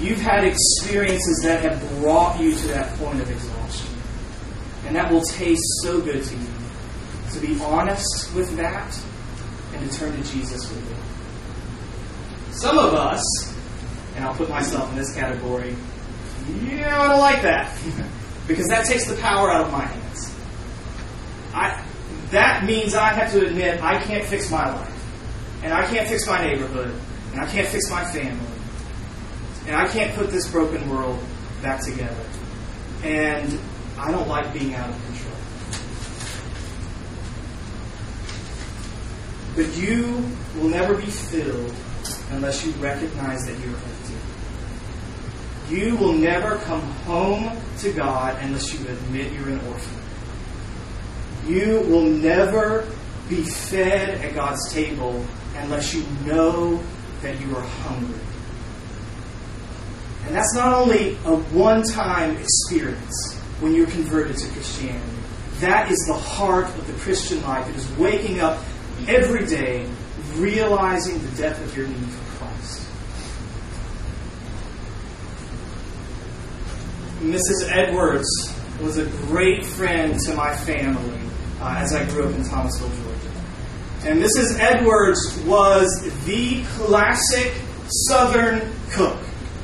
You've 0.00 0.20
had 0.20 0.44
experiences 0.44 1.40
that 1.44 1.62
have 1.62 2.00
brought 2.00 2.40
you 2.40 2.54
to 2.54 2.68
that 2.68 2.98
point 2.98 3.20
of 3.20 3.30
exhaustion. 3.30 3.94
And 4.86 4.96
that 4.96 5.10
will 5.10 5.22
taste 5.22 5.62
so 5.82 6.00
good 6.00 6.24
to 6.24 6.34
you. 6.34 6.55
To 7.36 7.46
be 7.46 7.60
honest 7.60 8.34
with 8.34 8.56
that 8.56 8.98
and 9.74 9.90
to 9.90 9.98
turn 9.98 10.10
to 10.12 10.32
Jesus 10.32 10.70
with 10.70 10.90
it. 10.90 12.54
Some 12.54 12.78
of 12.78 12.94
us, 12.94 13.22
and 14.14 14.24
I'll 14.24 14.34
put 14.34 14.48
myself 14.48 14.88
in 14.88 14.96
this 14.96 15.14
category, 15.14 15.76
yeah, 16.64 16.98
I 16.98 17.08
don't 17.08 17.20
like 17.20 17.42
that. 17.42 17.76
because 18.48 18.68
that 18.68 18.86
takes 18.86 19.06
the 19.06 19.16
power 19.16 19.50
out 19.50 19.66
of 19.66 19.72
my 19.72 19.84
hands. 19.84 20.34
I, 21.52 21.84
that 22.30 22.64
means 22.64 22.94
I 22.94 23.12
have 23.12 23.30
to 23.32 23.46
admit 23.46 23.82
I 23.82 24.02
can't 24.02 24.24
fix 24.24 24.50
my 24.50 24.74
life. 24.74 25.62
And 25.62 25.74
I 25.74 25.84
can't 25.84 26.08
fix 26.08 26.26
my 26.26 26.42
neighborhood. 26.42 26.98
And 27.32 27.40
I 27.42 27.46
can't 27.46 27.68
fix 27.68 27.90
my 27.90 28.02
family. 28.04 28.48
And 29.66 29.76
I 29.76 29.86
can't 29.88 30.14
put 30.14 30.30
this 30.30 30.50
broken 30.50 30.88
world 30.88 31.18
back 31.60 31.84
together. 31.84 32.24
And 33.02 33.60
I 33.98 34.10
don't 34.10 34.28
like 34.28 34.54
being 34.54 34.74
out 34.74 34.88
of 34.88 35.05
But 39.56 39.74
you 39.76 40.22
will 40.54 40.68
never 40.68 40.94
be 40.94 41.06
filled 41.06 41.74
unless 42.30 42.64
you 42.64 42.72
recognize 42.72 43.46
that 43.46 43.58
you're 43.58 43.74
empty. 43.74 44.14
You 45.70 45.96
will 45.96 46.12
never 46.12 46.56
come 46.58 46.82
home 46.82 47.56
to 47.78 47.92
God 47.92 48.36
unless 48.42 48.72
you 48.72 48.86
admit 48.86 49.32
you're 49.32 49.48
an 49.48 49.60
orphan. 49.66 50.02
You 51.50 51.80
will 51.88 52.04
never 52.04 52.86
be 53.28 53.42
fed 53.42 54.20
at 54.20 54.34
God's 54.34 54.72
table 54.72 55.24
unless 55.56 55.94
you 55.94 56.04
know 56.24 56.80
that 57.22 57.40
you 57.40 57.56
are 57.56 57.62
hungry. 57.62 58.20
And 60.26 60.34
that's 60.34 60.54
not 60.54 60.74
only 60.74 61.12
a 61.24 61.36
one 61.54 61.82
time 61.82 62.36
experience 62.36 63.34
when 63.60 63.74
you're 63.74 63.86
converted 63.86 64.36
to 64.36 64.48
Christianity. 64.48 65.16
That 65.60 65.90
is 65.90 65.98
the 66.06 66.14
heart 66.14 66.66
of 66.66 66.86
the 66.86 66.92
Christian 66.94 67.42
life. 67.42 67.68
It 67.68 67.76
is 67.76 67.90
waking 67.96 68.40
up 68.40 68.62
every 69.08 69.46
day 69.46 69.88
realizing 70.34 71.18
the 71.18 71.36
depth 71.36 71.62
of 71.64 71.76
your 71.76 71.86
need 71.86 72.08
for 72.08 72.38
Christ. 72.38 72.88
Mrs. 77.20 77.70
Edwards 77.70 78.28
was 78.80 78.98
a 78.98 79.06
great 79.26 79.64
friend 79.64 80.18
to 80.20 80.34
my 80.34 80.54
family 80.54 81.18
uh, 81.60 81.76
as 81.78 81.94
I 81.94 82.04
grew 82.10 82.28
up 82.28 82.34
in 82.34 82.44
Thomasville, 82.44 82.88
Georgia. 82.88 83.26
And 84.04 84.22
Mrs. 84.22 84.58
Edwards 84.60 85.42
was 85.46 85.88
the 86.26 86.62
classic 86.76 87.52
Southern 88.08 88.60
cook. 88.90 89.18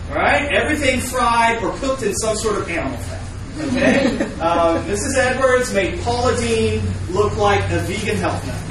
All 0.08 0.16
right? 0.16 0.50
Everything 0.52 1.00
fried 1.00 1.62
or 1.62 1.72
cooked 1.78 2.02
in 2.02 2.14
some 2.14 2.36
sort 2.36 2.56
of 2.58 2.68
animal 2.68 2.96
fat. 2.98 3.22
Okay? 3.60 4.28
Uh, 4.42 4.82
Mrs. 4.86 5.16
Edwards 5.18 5.72
made 5.72 6.00
Paula 6.00 6.36
Deen 6.36 6.82
look 7.10 7.36
like 7.36 7.62
a 7.70 7.78
vegan 7.78 8.16
health 8.16 8.44
nut. 8.44 8.61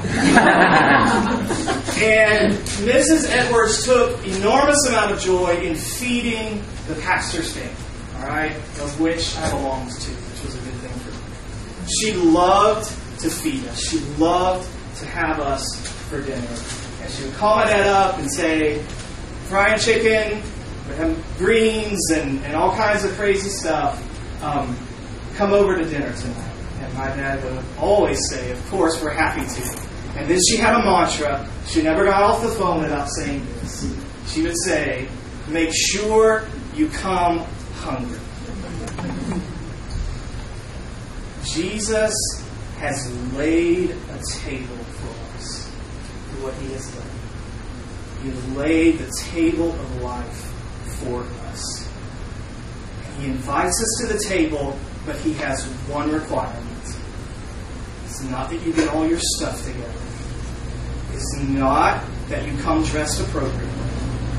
And 2.02 2.54
Mrs. 2.84 3.30
Edwards 3.30 3.84
took 3.86 4.26
enormous 4.26 4.88
amount 4.88 5.12
of 5.12 5.20
joy 5.20 5.56
in 5.58 5.76
feeding 5.76 6.64
the 6.88 6.96
pastor's 6.96 7.54
family, 7.54 7.72
all 8.18 8.28
right, 8.28 8.56
of 8.56 9.00
which 9.00 9.38
I 9.38 9.50
belonged 9.52 9.92
to, 9.92 10.12
which 10.12 10.44
was 10.44 10.56
a 10.56 10.60
good 10.60 10.74
thing 10.82 10.92
for 11.00 11.12
me. 11.12 11.88
She 12.00 12.14
loved 12.14 12.88
to 13.22 13.30
feed 13.30 13.68
us. 13.68 13.80
She 13.90 14.00
loved 14.18 14.68
to 15.00 15.06
have 15.06 15.40
us 15.40 15.64
for 16.10 16.22
dinner. 16.22 16.48
And 17.02 17.12
she 17.12 17.24
would 17.26 17.36
call 17.36 17.58
my 17.58 17.66
dad 17.66 17.88
up 17.88 18.18
and 18.20 18.32
say, 18.32 18.82
frying 19.48 19.80
chicken, 19.80 20.42
greens 21.38 22.00
and, 22.12 22.44
and 22.44 22.56
all 22.56 22.76
kinds 22.76 23.04
of 23.04 23.12
crazy 23.14 23.50
stuff. 23.50 24.02
Um, 24.44 24.76
come 25.36 25.54
over 25.54 25.78
to 25.78 25.86
dinner 25.86 26.14
tonight. 26.16 26.52
And 26.80 26.94
my 26.96 27.08
dad 27.08 27.44
would 27.44 27.64
always 27.80 28.20
say, 28.30 28.52
of 28.52 28.70
course, 28.70 29.02
we're 29.02 29.12
happy 29.12 29.42
to. 29.42 29.91
And 30.16 30.30
then 30.30 30.40
she 30.50 30.58
had 30.58 30.76
a 30.76 30.84
mantra. 30.84 31.48
She 31.68 31.82
never 31.82 32.06
got 32.06 32.24
off 32.24 32.42
the 32.42 32.50
phone 32.50 32.82
without 32.82 33.08
saying 33.10 33.46
this. 33.62 33.96
She 34.28 34.44
would 34.44 34.58
say, 34.66 35.08
make 35.48 35.72
sure 35.74 36.46
you 36.76 36.90
come 36.90 37.40
hungry. 37.76 38.20
Jesus 41.44 42.14
has 42.78 43.34
laid 43.34 43.92
a 43.92 44.22
table 44.40 44.76
for 44.76 45.38
us 45.38 45.68
for 46.30 46.46
what 46.46 46.54
he 46.56 46.72
has 46.74 46.88
done. 46.96 48.24
He 48.24 48.30
has 48.30 48.58
laid 48.58 48.98
the 49.00 49.12
table 49.32 49.72
of 49.72 50.02
life 50.02 50.54
for 51.00 51.24
us. 51.50 51.90
He 53.20 53.26
invites 53.26 53.82
us 53.82 54.02
to 54.02 54.14
the 54.14 54.20
table, 54.20 54.78
but 55.06 55.16
he 55.18 55.34
has 55.34 55.66
one 55.90 56.12
requirement. 56.12 56.68
It's 58.06 58.22
It's 58.22 58.30
not 58.30 58.50
that 58.52 58.62
you 58.62 58.72
get 58.74 58.88
all 58.90 59.08
your 59.08 59.20
stuff 59.20 59.66
together. 59.66 60.01
It's 61.22 61.40
not 61.40 62.04
that 62.30 62.48
you 62.48 62.58
come 62.64 62.84
dressed 62.84 63.22
appropriately. 63.22 63.70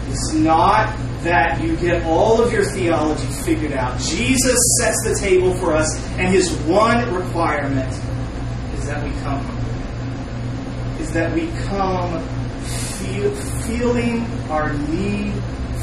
It's 0.09 0.33
not 0.33 0.93
that 1.23 1.63
you 1.63 1.77
get 1.77 2.03
all 2.05 2.43
of 2.43 2.53
your 2.53 2.65
theology 2.65 3.25
figured 3.45 3.71
out. 3.71 4.01
Jesus 4.01 4.59
sets 4.81 5.01
the 5.05 5.17
table 5.17 5.55
for 5.55 5.75
us, 5.75 5.97
and 6.19 6.29
his 6.35 6.51
one 6.63 7.15
requirement 7.15 7.89
is 8.75 8.87
that 8.87 9.01
we 9.05 9.13
come. 9.21 9.47
Is 10.99 11.13
that 11.13 11.33
we 11.33 11.47
come 11.69 12.21
feel, 12.65 13.31
feeling 13.63 14.25
our 14.51 14.73
need 14.73 15.35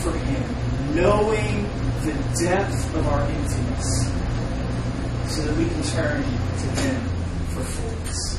for 0.01 0.11
him, 0.11 0.95
knowing 0.95 1.63
the 2.03 2.13
depth 2.43 2.95
of 2.95 3.07
our 3.07 3.21
emptiness, 3.21 4.11
so 5.33 5.43
that 5.43 5.57
we 5.57 5.65
can 5.65 5.83
turn 5.83 6.23
to 6.23 6.81
him 6.81 7.01
for 7.51 7.61
fullness. 7.61 8.38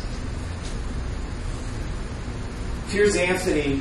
Piers 2.90 3.14
Anthony 3.14 3.80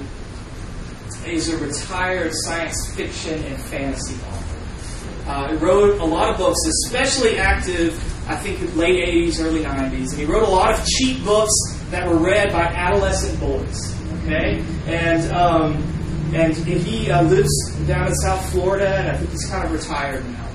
is 1.26 1.52
a 1.52 1.58
retired 1.58 2.32
science 2.32 2.94
fiction 2.96 3.44
and 3.44 3.60
fantasy 3.64 4.14
author. 4.14 5.30
Uh, 5.30 5.50
he 5.50 5.56
wrote 5.58 6.00
a 6.00 6.06
lot 6.06 6.30
of 6.30 6.38
books, 6.38 6.60
especially 6.86 7.40
active, 7.40 7.96
I 8.30 8.36
think, 8.36 8.60
in 8.60 8.78
late 8.78 9.08
80s, 9.10 9.44
early 9.44 9.64
90s. 9.64 10.12
And 10.12 10.20
he 10.20 10.26
wrote 10.26 10.48
a 10.48 10.52
lot 10.52 10.78
of 10.78 10.86
cheap 10.86 11.24
books 11.24 11.52
that 11.90 12.08
were 12.08 12.18
read 12.20 12.52
by 12.52 12.66
adolescent 12.66 13.40
boys. 13.40 13.96
Okay? 14.26 14.64
And, 14.86 15.32
um, 15.32 15.74
and 16.36 16.56
he 16.56 17.10
uh, 17.10 17.24
lives 17.24 17.50
down 17.88 18.10
in 18.10 18.16
South 18.16 18.48
Florida, 18.52 18.96
and 18.96 19.10
I 19.10 19.18
think 19.18 19.32
he's 19.32 19.48
kind 19.50 19.66
of 19.66 19.72
retired 19.72 20.24
now. 20.30 20.48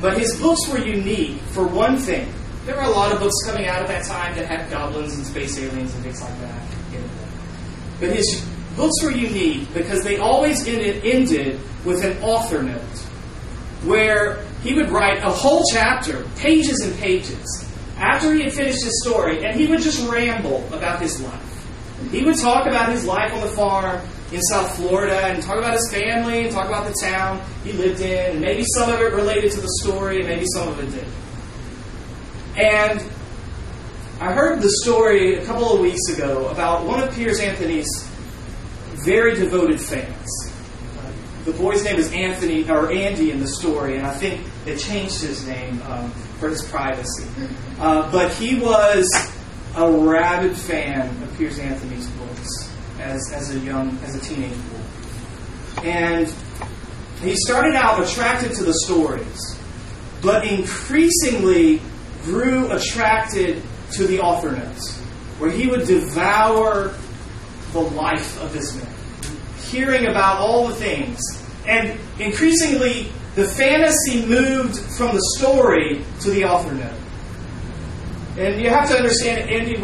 But 0.00 0.16
his 0.16 0.38
books 0.40 0.68
were 0.68 0.78
unique 0.78 1.40
for 1.50 1.66
one 1.66 1.96
thing. 1.96 2.32
There 2.66 2.76
were 2.76 2.82
a 2.82 2.90
lot 2.90 3.12
of 3.12 3.18
books 3.18 3.34
coming 3.44 3.66
out 3.66 3.82
at 3.82 3.88
that 3.88 4.04
time 4.04 4.36
that 4.36 4.46
had 4.46 4.70
goblins 4.70 5.16
and 5.16 5.26
space 5.26 5.58
aliens 5.58 5.92
and 5.92 6.04
things 6.04 6.22
like 6.22 6.38
that. 6.40 6.65
But 8.00 8.10
his 8.10 8.46
books 8.76 9.02
were 9.02 9.10
unique 9.10 9.72
because 9.72 10.04
they 10.04 10.18
always 10.18 10.66
ended, 10.68 11.04
ended 11.04 11.60
with 11.84 12.04
an 12.04 12.22
author 12.22 12.62
note 12.62 12.80
where 13.84 14.44
he 14.62 14.74
would 14.74 14.90
write 14.90 15.22
a 15.22 15.30
whole 15.30 15.62
chapter, 15.72 16.24
pages 16.36 16.80
and 16.80 16.98
pages, 16.98 17.64
after 17.96 18.34
he 18.34 18.42
had 18.42 18.52
finished 18.52 18.82
his 18.82 19.02
story, 19.02 19.44
and 19.44 19.58
he 19.58 19.66
would 19.66 19.80
just 19.80 20.06
ramble 20.08 20.66
about 20.72 21.00
his 21.00 21.20
life. 21.22 21.66
He 22.10 22.22
would 22.22 22.36
talk 22.36 22.66
about 22.66 22.90
his 22.90 23.06
life 23.06 23.32
on 23.32 23.40
the 23.40 23.48
farm 23.48 24.00
in 24.32 24.42
South 24.42 24.76
Florida 24.76 25.18
and 25.26 25.42
talk 25.42 25.56
about 25.56 25.72
his 25.74 25.90
family 25.90 26.42
and 26.42 26.52
talk 26.52 26.66
about 26.66 26.86
the 26.86 26.94
town 27.00 27.40
he 27.64 27.72
lived 27.72 28.00
in, 28.00 28.32
and 28.32 28.40
maybe 28.40 28.64
some 28.74 28.90
of 28.90 29.00
it 29.00 29.12
related 29.12 29.52
to 29.52 29.60
the 29.60 29.70
story, 29.82 30.18
and 30.18 30.28
maybe 30.28 30.44
some 30.52 30.68
of 30.68 30.78
it 30.80 30.90
didn't. 30.90 31.14
And 32.56 33.00
I 34.18 34.32
heard 34.32 34.62
the 34.62 34.70
story 34.82 35.34
a 35.34 35.44
couple 35.44 35.74
of 35.74 35.80
weeks 35.80 36.08
ago 36.08 36.48
about 36.48 36.86
one 36.86 37.02
of 37.02 37.14
Piers 37.14 37.38
Anthony's 37.38 37.86
very 39.04 39.34
devoted 39.34 39.78
fans. 39.78 40.30
The 41.44 41.52
boy's 41.52 41.84
name 41.84 41.96
is 41.96 42.10
Anthony 42.12 42.68
or 42.70 42.90
Andy 42.90 43.30
in 43.30 43.40
the 43.40 43.46
story, 43.46 43.98
and 43.98 44.06
I 44.06 44.14
think 44.14 44.40
they 44.64 44.74
changed 44.74 45.20
his 45.20 45.46
name 45.46 45.82
um, 45.82 46.10
for 46.40 46.48
his 46.48 46.66
privacy. 46.66 47.28
Uh, 47.78 48.10
but 48.10 48.32
he 48.32 48.58
was 48.58 49.06
a 49.76 49.92
rabid 49.92 50.56
fan 50.56 51.10
of 51.22 51.36
Piers 51.36 51.58
Anthony's 51.58 52.08
books 52.12 52.72
as, 52.98 53.30
as 53.34 53.54
a 53.54 53.58
young 53.58 53.98
as 53.98 54.16
a 54.16 54.20
teenage 54.20 54.50
boy, 54.50 55.82
and 55.82 56.34
he 57.20 57.36
started 57.36 57.74
out 57.74 58.02
attracted 58.02 58.54
to 58.54 58.64
the 58.64 58.74
stories, 58.86 59.60
but 60.22 60.46
increasingly 60.46 61.82
grew 62.24 62.72
attracted 62.72 63.62
to 63.92 64.06
the 64.06 64.20
author 64.20 64.52
notes, 64.52 64.98
where 65.38 65.50
he 65.50 65.66
would 65.66 65.86
devour 65.86 66.94
the 67.72 67.80
life 67.80 68.40
of 68.42 68.52
this 68.52 68.74
man 68.76 68.96
hearing 69.70 70.06
about 70.06 70.38
all 70.38 70.68
the 70.68 70.74
things. 70.74 71.20
And 71.66 71.98
increasingly, 72.18 73.10
the 73.34 73.46
fantasy 73.46 74.24
moved 74.26 74.76
from 74.96 75.14
the 75.14 75.22
story 75.36 76.04
to 76.20 76.30
the 76.30 76.44
author 76.44 76.72
note. 76.72 76.98
And 78.38 78.60
you 78.60 78.70
have 78.70 78.88
to 78.88 78.96
understand, 78.96 79.50
Andy 79.50 79.80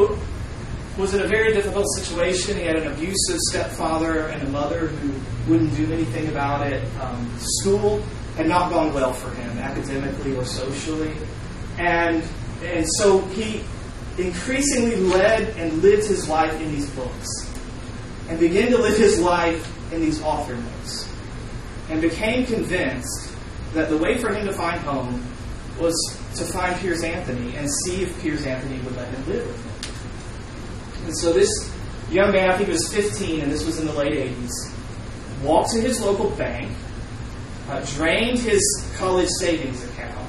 was 0.99 1.15
in 1.15 1.23
a 1.23 1.27
very 1.27 1.53
difficult 1.53 1.87
situation. 1.97 2.57
He 2.57 2.65
had 2.65 2.77
an 2.77 2.93
abusive 2.93 3.39
stepfather 3.51 4.29
and 4.29 4.43
a 4.43 4.51
mother 4.51 4.89
who 4.89 5.51
wouldn't 5.51 5.75
do 5.77 5.91
anything 5.93 6.29
about 6.29 6.67
it. 6.67 6.83
Um, 7.01 7.35
school 7.39 8.03
had 8.37 8.47
not 8.47 8.71
gone 8.71 8.93
well 8.93 9.13
for 9.13 9.31
him, 9.35 9.59
academically 9.59 10.37
or 10.37 10.45
socially. 10.45 11.15
And, 11.79 12.23
and 12.63 12.87
so 12.99 13.21
he 13.29 13.65
increasingly 14.19 14.97
led 14.97 15.57
and 15.57 15.83
lived 15.83 16.07
his 16.07 16.29
life 16.29 16.53
in 16.61 16.71
these 16.73 16.91
books 16.91 17.29
and 18.29 18.39
began 18.39 18.71
to 18.71 18.79
live 18.79 18.97
his 18.97 19.21
life 19.21 19.93
in 19.93 20.01
these 20.01 20.23
author 20.23 20.55
notes 20.55 21.09
and 21.91 22.01
became 22.01 22.47
convinced 22.47 23.33
that 23.75 23.89
the 23.89 23.97
way 23.97 24.19
for 24.19 24.33
him 24.33 24.47
to 24.47 24.53
find 24.53 24.81
home 24.81 25.23
was 25.79 25.95
to 26.37 26.45
find 26.45 26.79
Piers 26.81 27.03
Anthony 27.03 27.57
and 27.57 27.69
see 27.85 28.03
if 28.03 28.21
Piers 28.21 28.47
Anthony 28.47 28.79
would 28.83 28.97
let 28.97 29.09
him 29.09 29.29
live 29.29 29.47
with 29.47 29.65
him. 29.65 31.07
And 31.07 31.19
so 31.19 31.33
this 31.33 31.51
young 32.11 32.33
man, 32.33 32.51
I 32.51 32.57
think 32.57 32.69
he 32.69 32.73
was 32.73 32.93
15, 32.93 33.41
and 33.41 33.51
this 33.51 33.65
was 33.65 33.81
in 33.81 33.87
the 33.87 33.93
late 33.93 34.13
80s, 34.13 34.73
walked 35.43 35.71
to 35.71 35.81
his 35.81 36.01
local 36.01 36.31
bank, 36.31 36.71
uh, 37.69 37.85
drained 37.95 38.39
his 38.39 38.63
college 38.97 39.29
savings 39.41 39.83
account, 39.85 40.29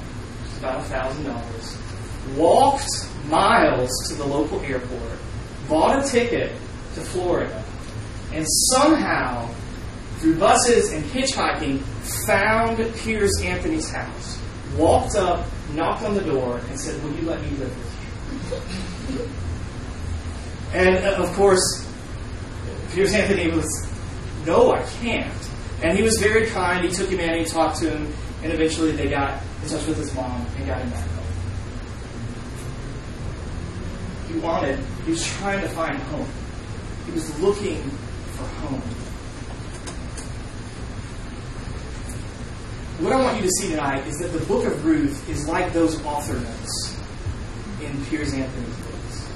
about 0.58 0.82
$1,000, 0.84 2.36
walked 2.36 2.90
miles 3.28 3.90
to 4.08 4.14
the 4.14 4.24
local 4.24 4.60
airport, 4.60 5.18
bought 5.68 6.04
a 6.04 6.08
ticket 6.08 6.52
to 6.94 7.00
Florida, 7.00 7.64
and 8.32 8.46
somehow, 8.72 9.48
through 10.18 10.36
buses 10.38 10.92
and 10.92 11.04
hitchhiking, 11.04 11.80
found 12.26 12.76
Piers 12.96 13.32
Anthony's 13.42 13.90
house, 13.90 14.40
walked 14.76 15.16
up, 15.16 15.46
knocked 15.72 16.02
on 16.02 16.14
the 16.14 16.20
door, 16.22 16.58
and 16.68 16.78
said, 16.78 17.02
Will 17.02 17.14
you 17.14 17.22
let 17.22 17.40
me 17.42 17.50
live 17.50 17.76
with 17.76 19.20
you? 19.20 19.28
And 20.74 21.04
uh, 21.04 21.22
of 21.22 21.32
course, 21.34 21.86
Piers 22.92 23.12
Anthony 23.12 23.50
was, 23.50 23.88
No, 24.46 24.72
I 24.72 24.82
can't. 25.00 25.32
And 25.82 25.96
he 25.96 26.02
was 26.02 26.18
very 26.18 26.46
kind. 26.46 26.84
He 26.84 26.90
took 26.90 27.10
him 27.10 27.20
in, 27.20 27.38
he 27.38 27.44
talked 27.44 27.78
to 27.80 27.90
him, 27.90 28.12
and 28.42 28.52
eventually 28.52 28.92
they 28.92 29.08
got 29.08 29.40
in 29.62 29.68
touch 29.68 29.86
with 29.86 29.98
his 29.98 30.14
mom 30.14 30.46
and 30.56 30.66
got 30.66 30.80
him 30.80 30.90
back 30.90 31.08
home. 31.08 31.24
He 34.34 34.40
wanted, 34.40 34.80
he 35.04 35.12
was 35.12 35.24
trying 35.24 35.60
to 35.60 35.68
find 35.68 35.96
home. 35.96 36.26
He 37.06 37.12
was 37.12 37.38
looking 37.38 37.80
for 38.32 38.42
home. 38.66 38.80
What 42.98 43.12
I 43.12 43.22
want 43.22 43.36
you 43.36 43.42
to 43.42 43.50
see 43.60 43.70
tonight 43.70 44.04
is 44.08 44.18
that 44.18 44.32
the 44.36 44.44
book 44.46 44.64
of 44.64 44.84
Ruth 44.84 45.28
is 45.30 45.46
like 45.46 45.72
those 45.72 46.04
author 46.04 46.34
notes 46.34 47.00
in 47.80 48.04
Piers 48.06 48.34
Anthony's 48.34 48.76
books. 48.78 49.26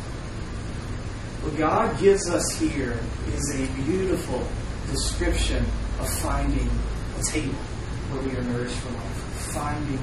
What 1.43 1.57
God 1.57 1.97
gives 2.01 2.29
us 2.29 2.59
here 2.59 2.99
is 3.37 3.55
a 3.55 3.67
beautiful 3.85 4.45
description 4.91 5.65
of 6.01 6.11
finding 6.19 6.69
a 7.21 7.23
table 7.23 7.55
where 8.11 8.23
we 8.23 8.37
are 8.37 8.43
nourished 8.43 8.75
for 8.75 8.93
life, 8.95 9.53
finding 9.55 9.99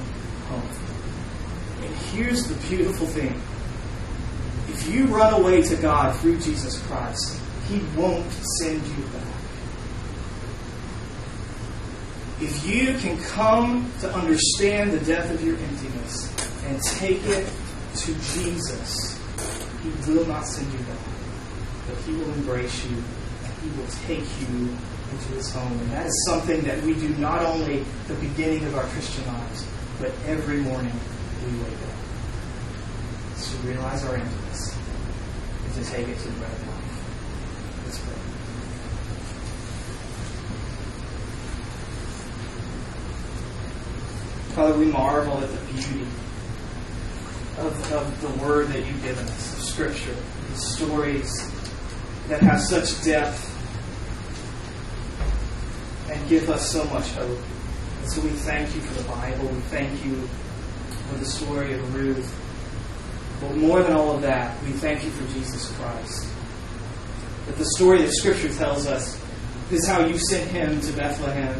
home. 0.48 1.84
And 1.84 1.94
here's 2.14 2.46
the 2.46 2.54
beautiful 2.66 3.06
thing. 3.06 3.38
If 4.68 4.88
you 4.88 5.06
run 5.06 5.40
away 5.40 5.62
to 5.62 5.76
God 5.76 6.16
through 6.16 6.38
Jesus 6.40 6.80
Christ, 6.86 7.40
he 7.68 7.80
won't 7.96 8.30
send 8.60 8.86
you 8.86 9.04
back. 9.06 9.26
If 12.38 12.66
you 12.66 12.98
can 12.98 13.18
come 13.24 13.90
to 14.00 14.12
understand 14.12 14.92
the 14.92 15.00
depth 15.00 15.30
of 15.32 15.42
your 15.42 15.56
emptiness 15.56 16.30
and 16.66 16.80
take 16.82 17.24
it 17.24 17.48
to 17.96 18.14
Jesus, 18.14 19.18
He 19.82 20.12
will 20.12 20.26
not 20.26 20.46
send 20.46 20.70
you 20.70 20.78
back, 20.80 20.98
but 21.88 21.96
He 22.04 22.12
will 22.12 22.30
embrace 22.34 22.84
you 22.84 22.96
and 22.96 23.52
He 23.62 23.80
will 23.80 23.88
take 24.06 24.26
you 24.40 24.68
into 25.10 25.28
His 25.32 25.50
home. 25.52 25.72
And 25.72 25.90
that 25.92 26.06
is 26.06 26.24
something 26.26 26.60
that 26.62 26.82
we 26.82 26.94
do 26.94 27.08
not 27.16 27.42
only 27.42 27.80
at 27.80 28.08
the 28.08 28.14
beginning 28.14 28.64
of 28.66 28.76
our 28.76 28.84
Christian 28.84 29.26
lives, 29.26 29.66
but 29.98 30.12
every 30.26 30.58
morning 30.58 30.92
we 31.42 31.58
wake 31.60 31.72
up. 31.72 32.05
To 33.46 33.56
realize 33.58 34.04
our 34.04 34.16
emptiness 34.16 34.76
and 35.64 35.74
to 35.74 35.84
take 35.90 36.08
it 36.08 36.18
to 36.18 36.28
the 36.28 36.38
bread 36.38 36.50
of 36.50 36.66
life. 36.66 37.84
Let's 37.84 37.98
pray. 38.00 38.14
Father, 44.54 44.76
we 44.76 44.86
marvel 44.86 45.38
at 45.38 45.48
the 45.48 45.72
beauty 45.72 46.06
of, 47.58 47.92
of 47.92 48.20
the 48.20 48.44
word 48.44 48.66
that 48.68 48.84
you've 48.84 49.02
given 49.04 49.24
us, 49.26 49.52
of 49.54 49.62
Scripture, 49.62 50.16
the 50.50 50.58
stories 50.58 51.50
that 52.26 52.42
have 52.42 52.60
such 52.60 53.04
depth 53.04 53.52
and 56.10 56.28
give 56.28 56.50
us 56.50 56.68
so 56.68 56.84
much 56.86 57.08
hope. 57.12 57.38
And 58.00 58.10
so 58.10 58.20
we 58.22 58.30
thank 58.30 58.74
you 58.74 58.80
for 58.80 59.02
the 59.02 59.08
Bible. 59.08 59.46
We 59.46 59.60
thank 59.70 60.04
you 60.04 60.28
for 61.08 61.18
the 61.18 61.26
story 61.26 61.74
of 61.74 61.94
Ruth. 61.94 62.42
But 63.40 63.56
more 63.56 63.82
than 63.82 63.92
all 63.92 64.12
of 64.12 64.22
that, 64.22 64.62
we 64.64 64.70
thank 64.72 65.04
you 65.04 65.10
for 65.10 65.32
Jesus 65.34 65.70
Christ. 65.76 66.28
That 67.46 67.56
the 67.56 67.66
story 67.76 68.02
that 68.02 68.12
Scripture 68.12 68.52
tells 68.54 68.86
us 68.86 69.20
is 69.70 69.86
how 69.86 70.04
you 70.06 70.18
sent 70.18 70.50
him 70.50 70.80
to 70.80 70.92
Bethlehem. 70.92 71.54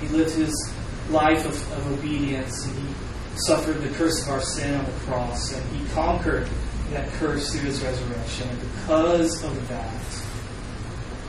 He 0.00 0.08
lived 0.08 0.34
his 0.34 0.74
life 1.10 1.44
of, 1.46 1.72
of 1.72 1.98
obedience 1.98 2.66
and 2.66 2.78
he 2.78 2.94
suffered 3.46 3.80
the 3.80 3.88
curse 3.96 4.22
of 4.22 4.28
our 4.30 4.40
sin 4.40 4.74
on 4.74 4.84
the 4.84 4.92
cross 5.00 5.52
and 5.52 5.76
he 5.76 5.86
conquered 5.94 6.48
that 6.90 7.08
curse 7.12 7.52
through 7.52 7.62
his 7.62 7.82
resurrection. 7.82 8.48
And 8.48 8.60
because 8.60 9.42
of 9.44 9.68
that, 9.68 10.02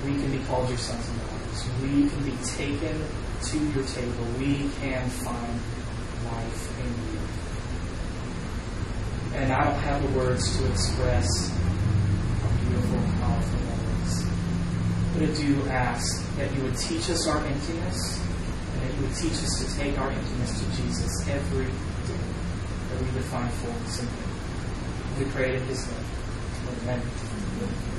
we 0.05 0.11
can 0.11 0.31
be 0.31 0.43
called 0.45 0.67
your 0.69 0.77
sons 0.77 1.07
and 1.07 1.19
daughters. 1.19 1.81
We 1.81 2.09
can 2.09 2.23
be 2.23 2.37
taken 2.43 3.01
to 3.43 3.57
your 3.71 3.85
table. 3.85 4.25
We 4.37 4.69
can 4.81 5.09
find 5.09 5.59
life. 6.25 6.72
And 9.35 9.51
I 9.51 9.63
don't 9.63 9.79
have 9.81 10.01
the 10.01 10.17
words 10.17 10.57
to 10.57 10.69
express 10.69 11.27
how 11.49 12.49
beautiful 12.61 12.97
and 12.97 13.13
powerful 13.19 13.59
that 13.67 13.81
is. 14.05 14.25
But 15.13 15.23
I 15.23 15.31
do 15.41 15.69
ask 15.69 16.35
that 16.37 16.53
you 16.55 16.63
would 16.63 16.77
teach 16.77 17.09
us 17.09 17.27
our 17.27 17.43
emptiness 17.43 18.19
and 18.73 18.81
that 18.81 18.95
you 18.95 19.01
would 19.07 19.15
teach 19.15 19.33
us 19.33 19.65
to 19.65 19.77
take 19.77 19.97
our 19.97 20.09
emptiness 20.09 20.59
to 20.59 20.65
Jesus 20.81 21.27
every 21.27 21.65
day, 21.65 22.23
that 22.89 23.01
we 23.01 23.11
would 23.11 23.25
find 23.25 23.51
fullness 23.53 23.99
in 24.01 24.07
Him. 24.07 25.19
We 25.19 25.25
pray 25.31 25.55
in 25.55 25.63
His 25.65 25.87
name. 25.87 26.05
Amen. 26.83 27.92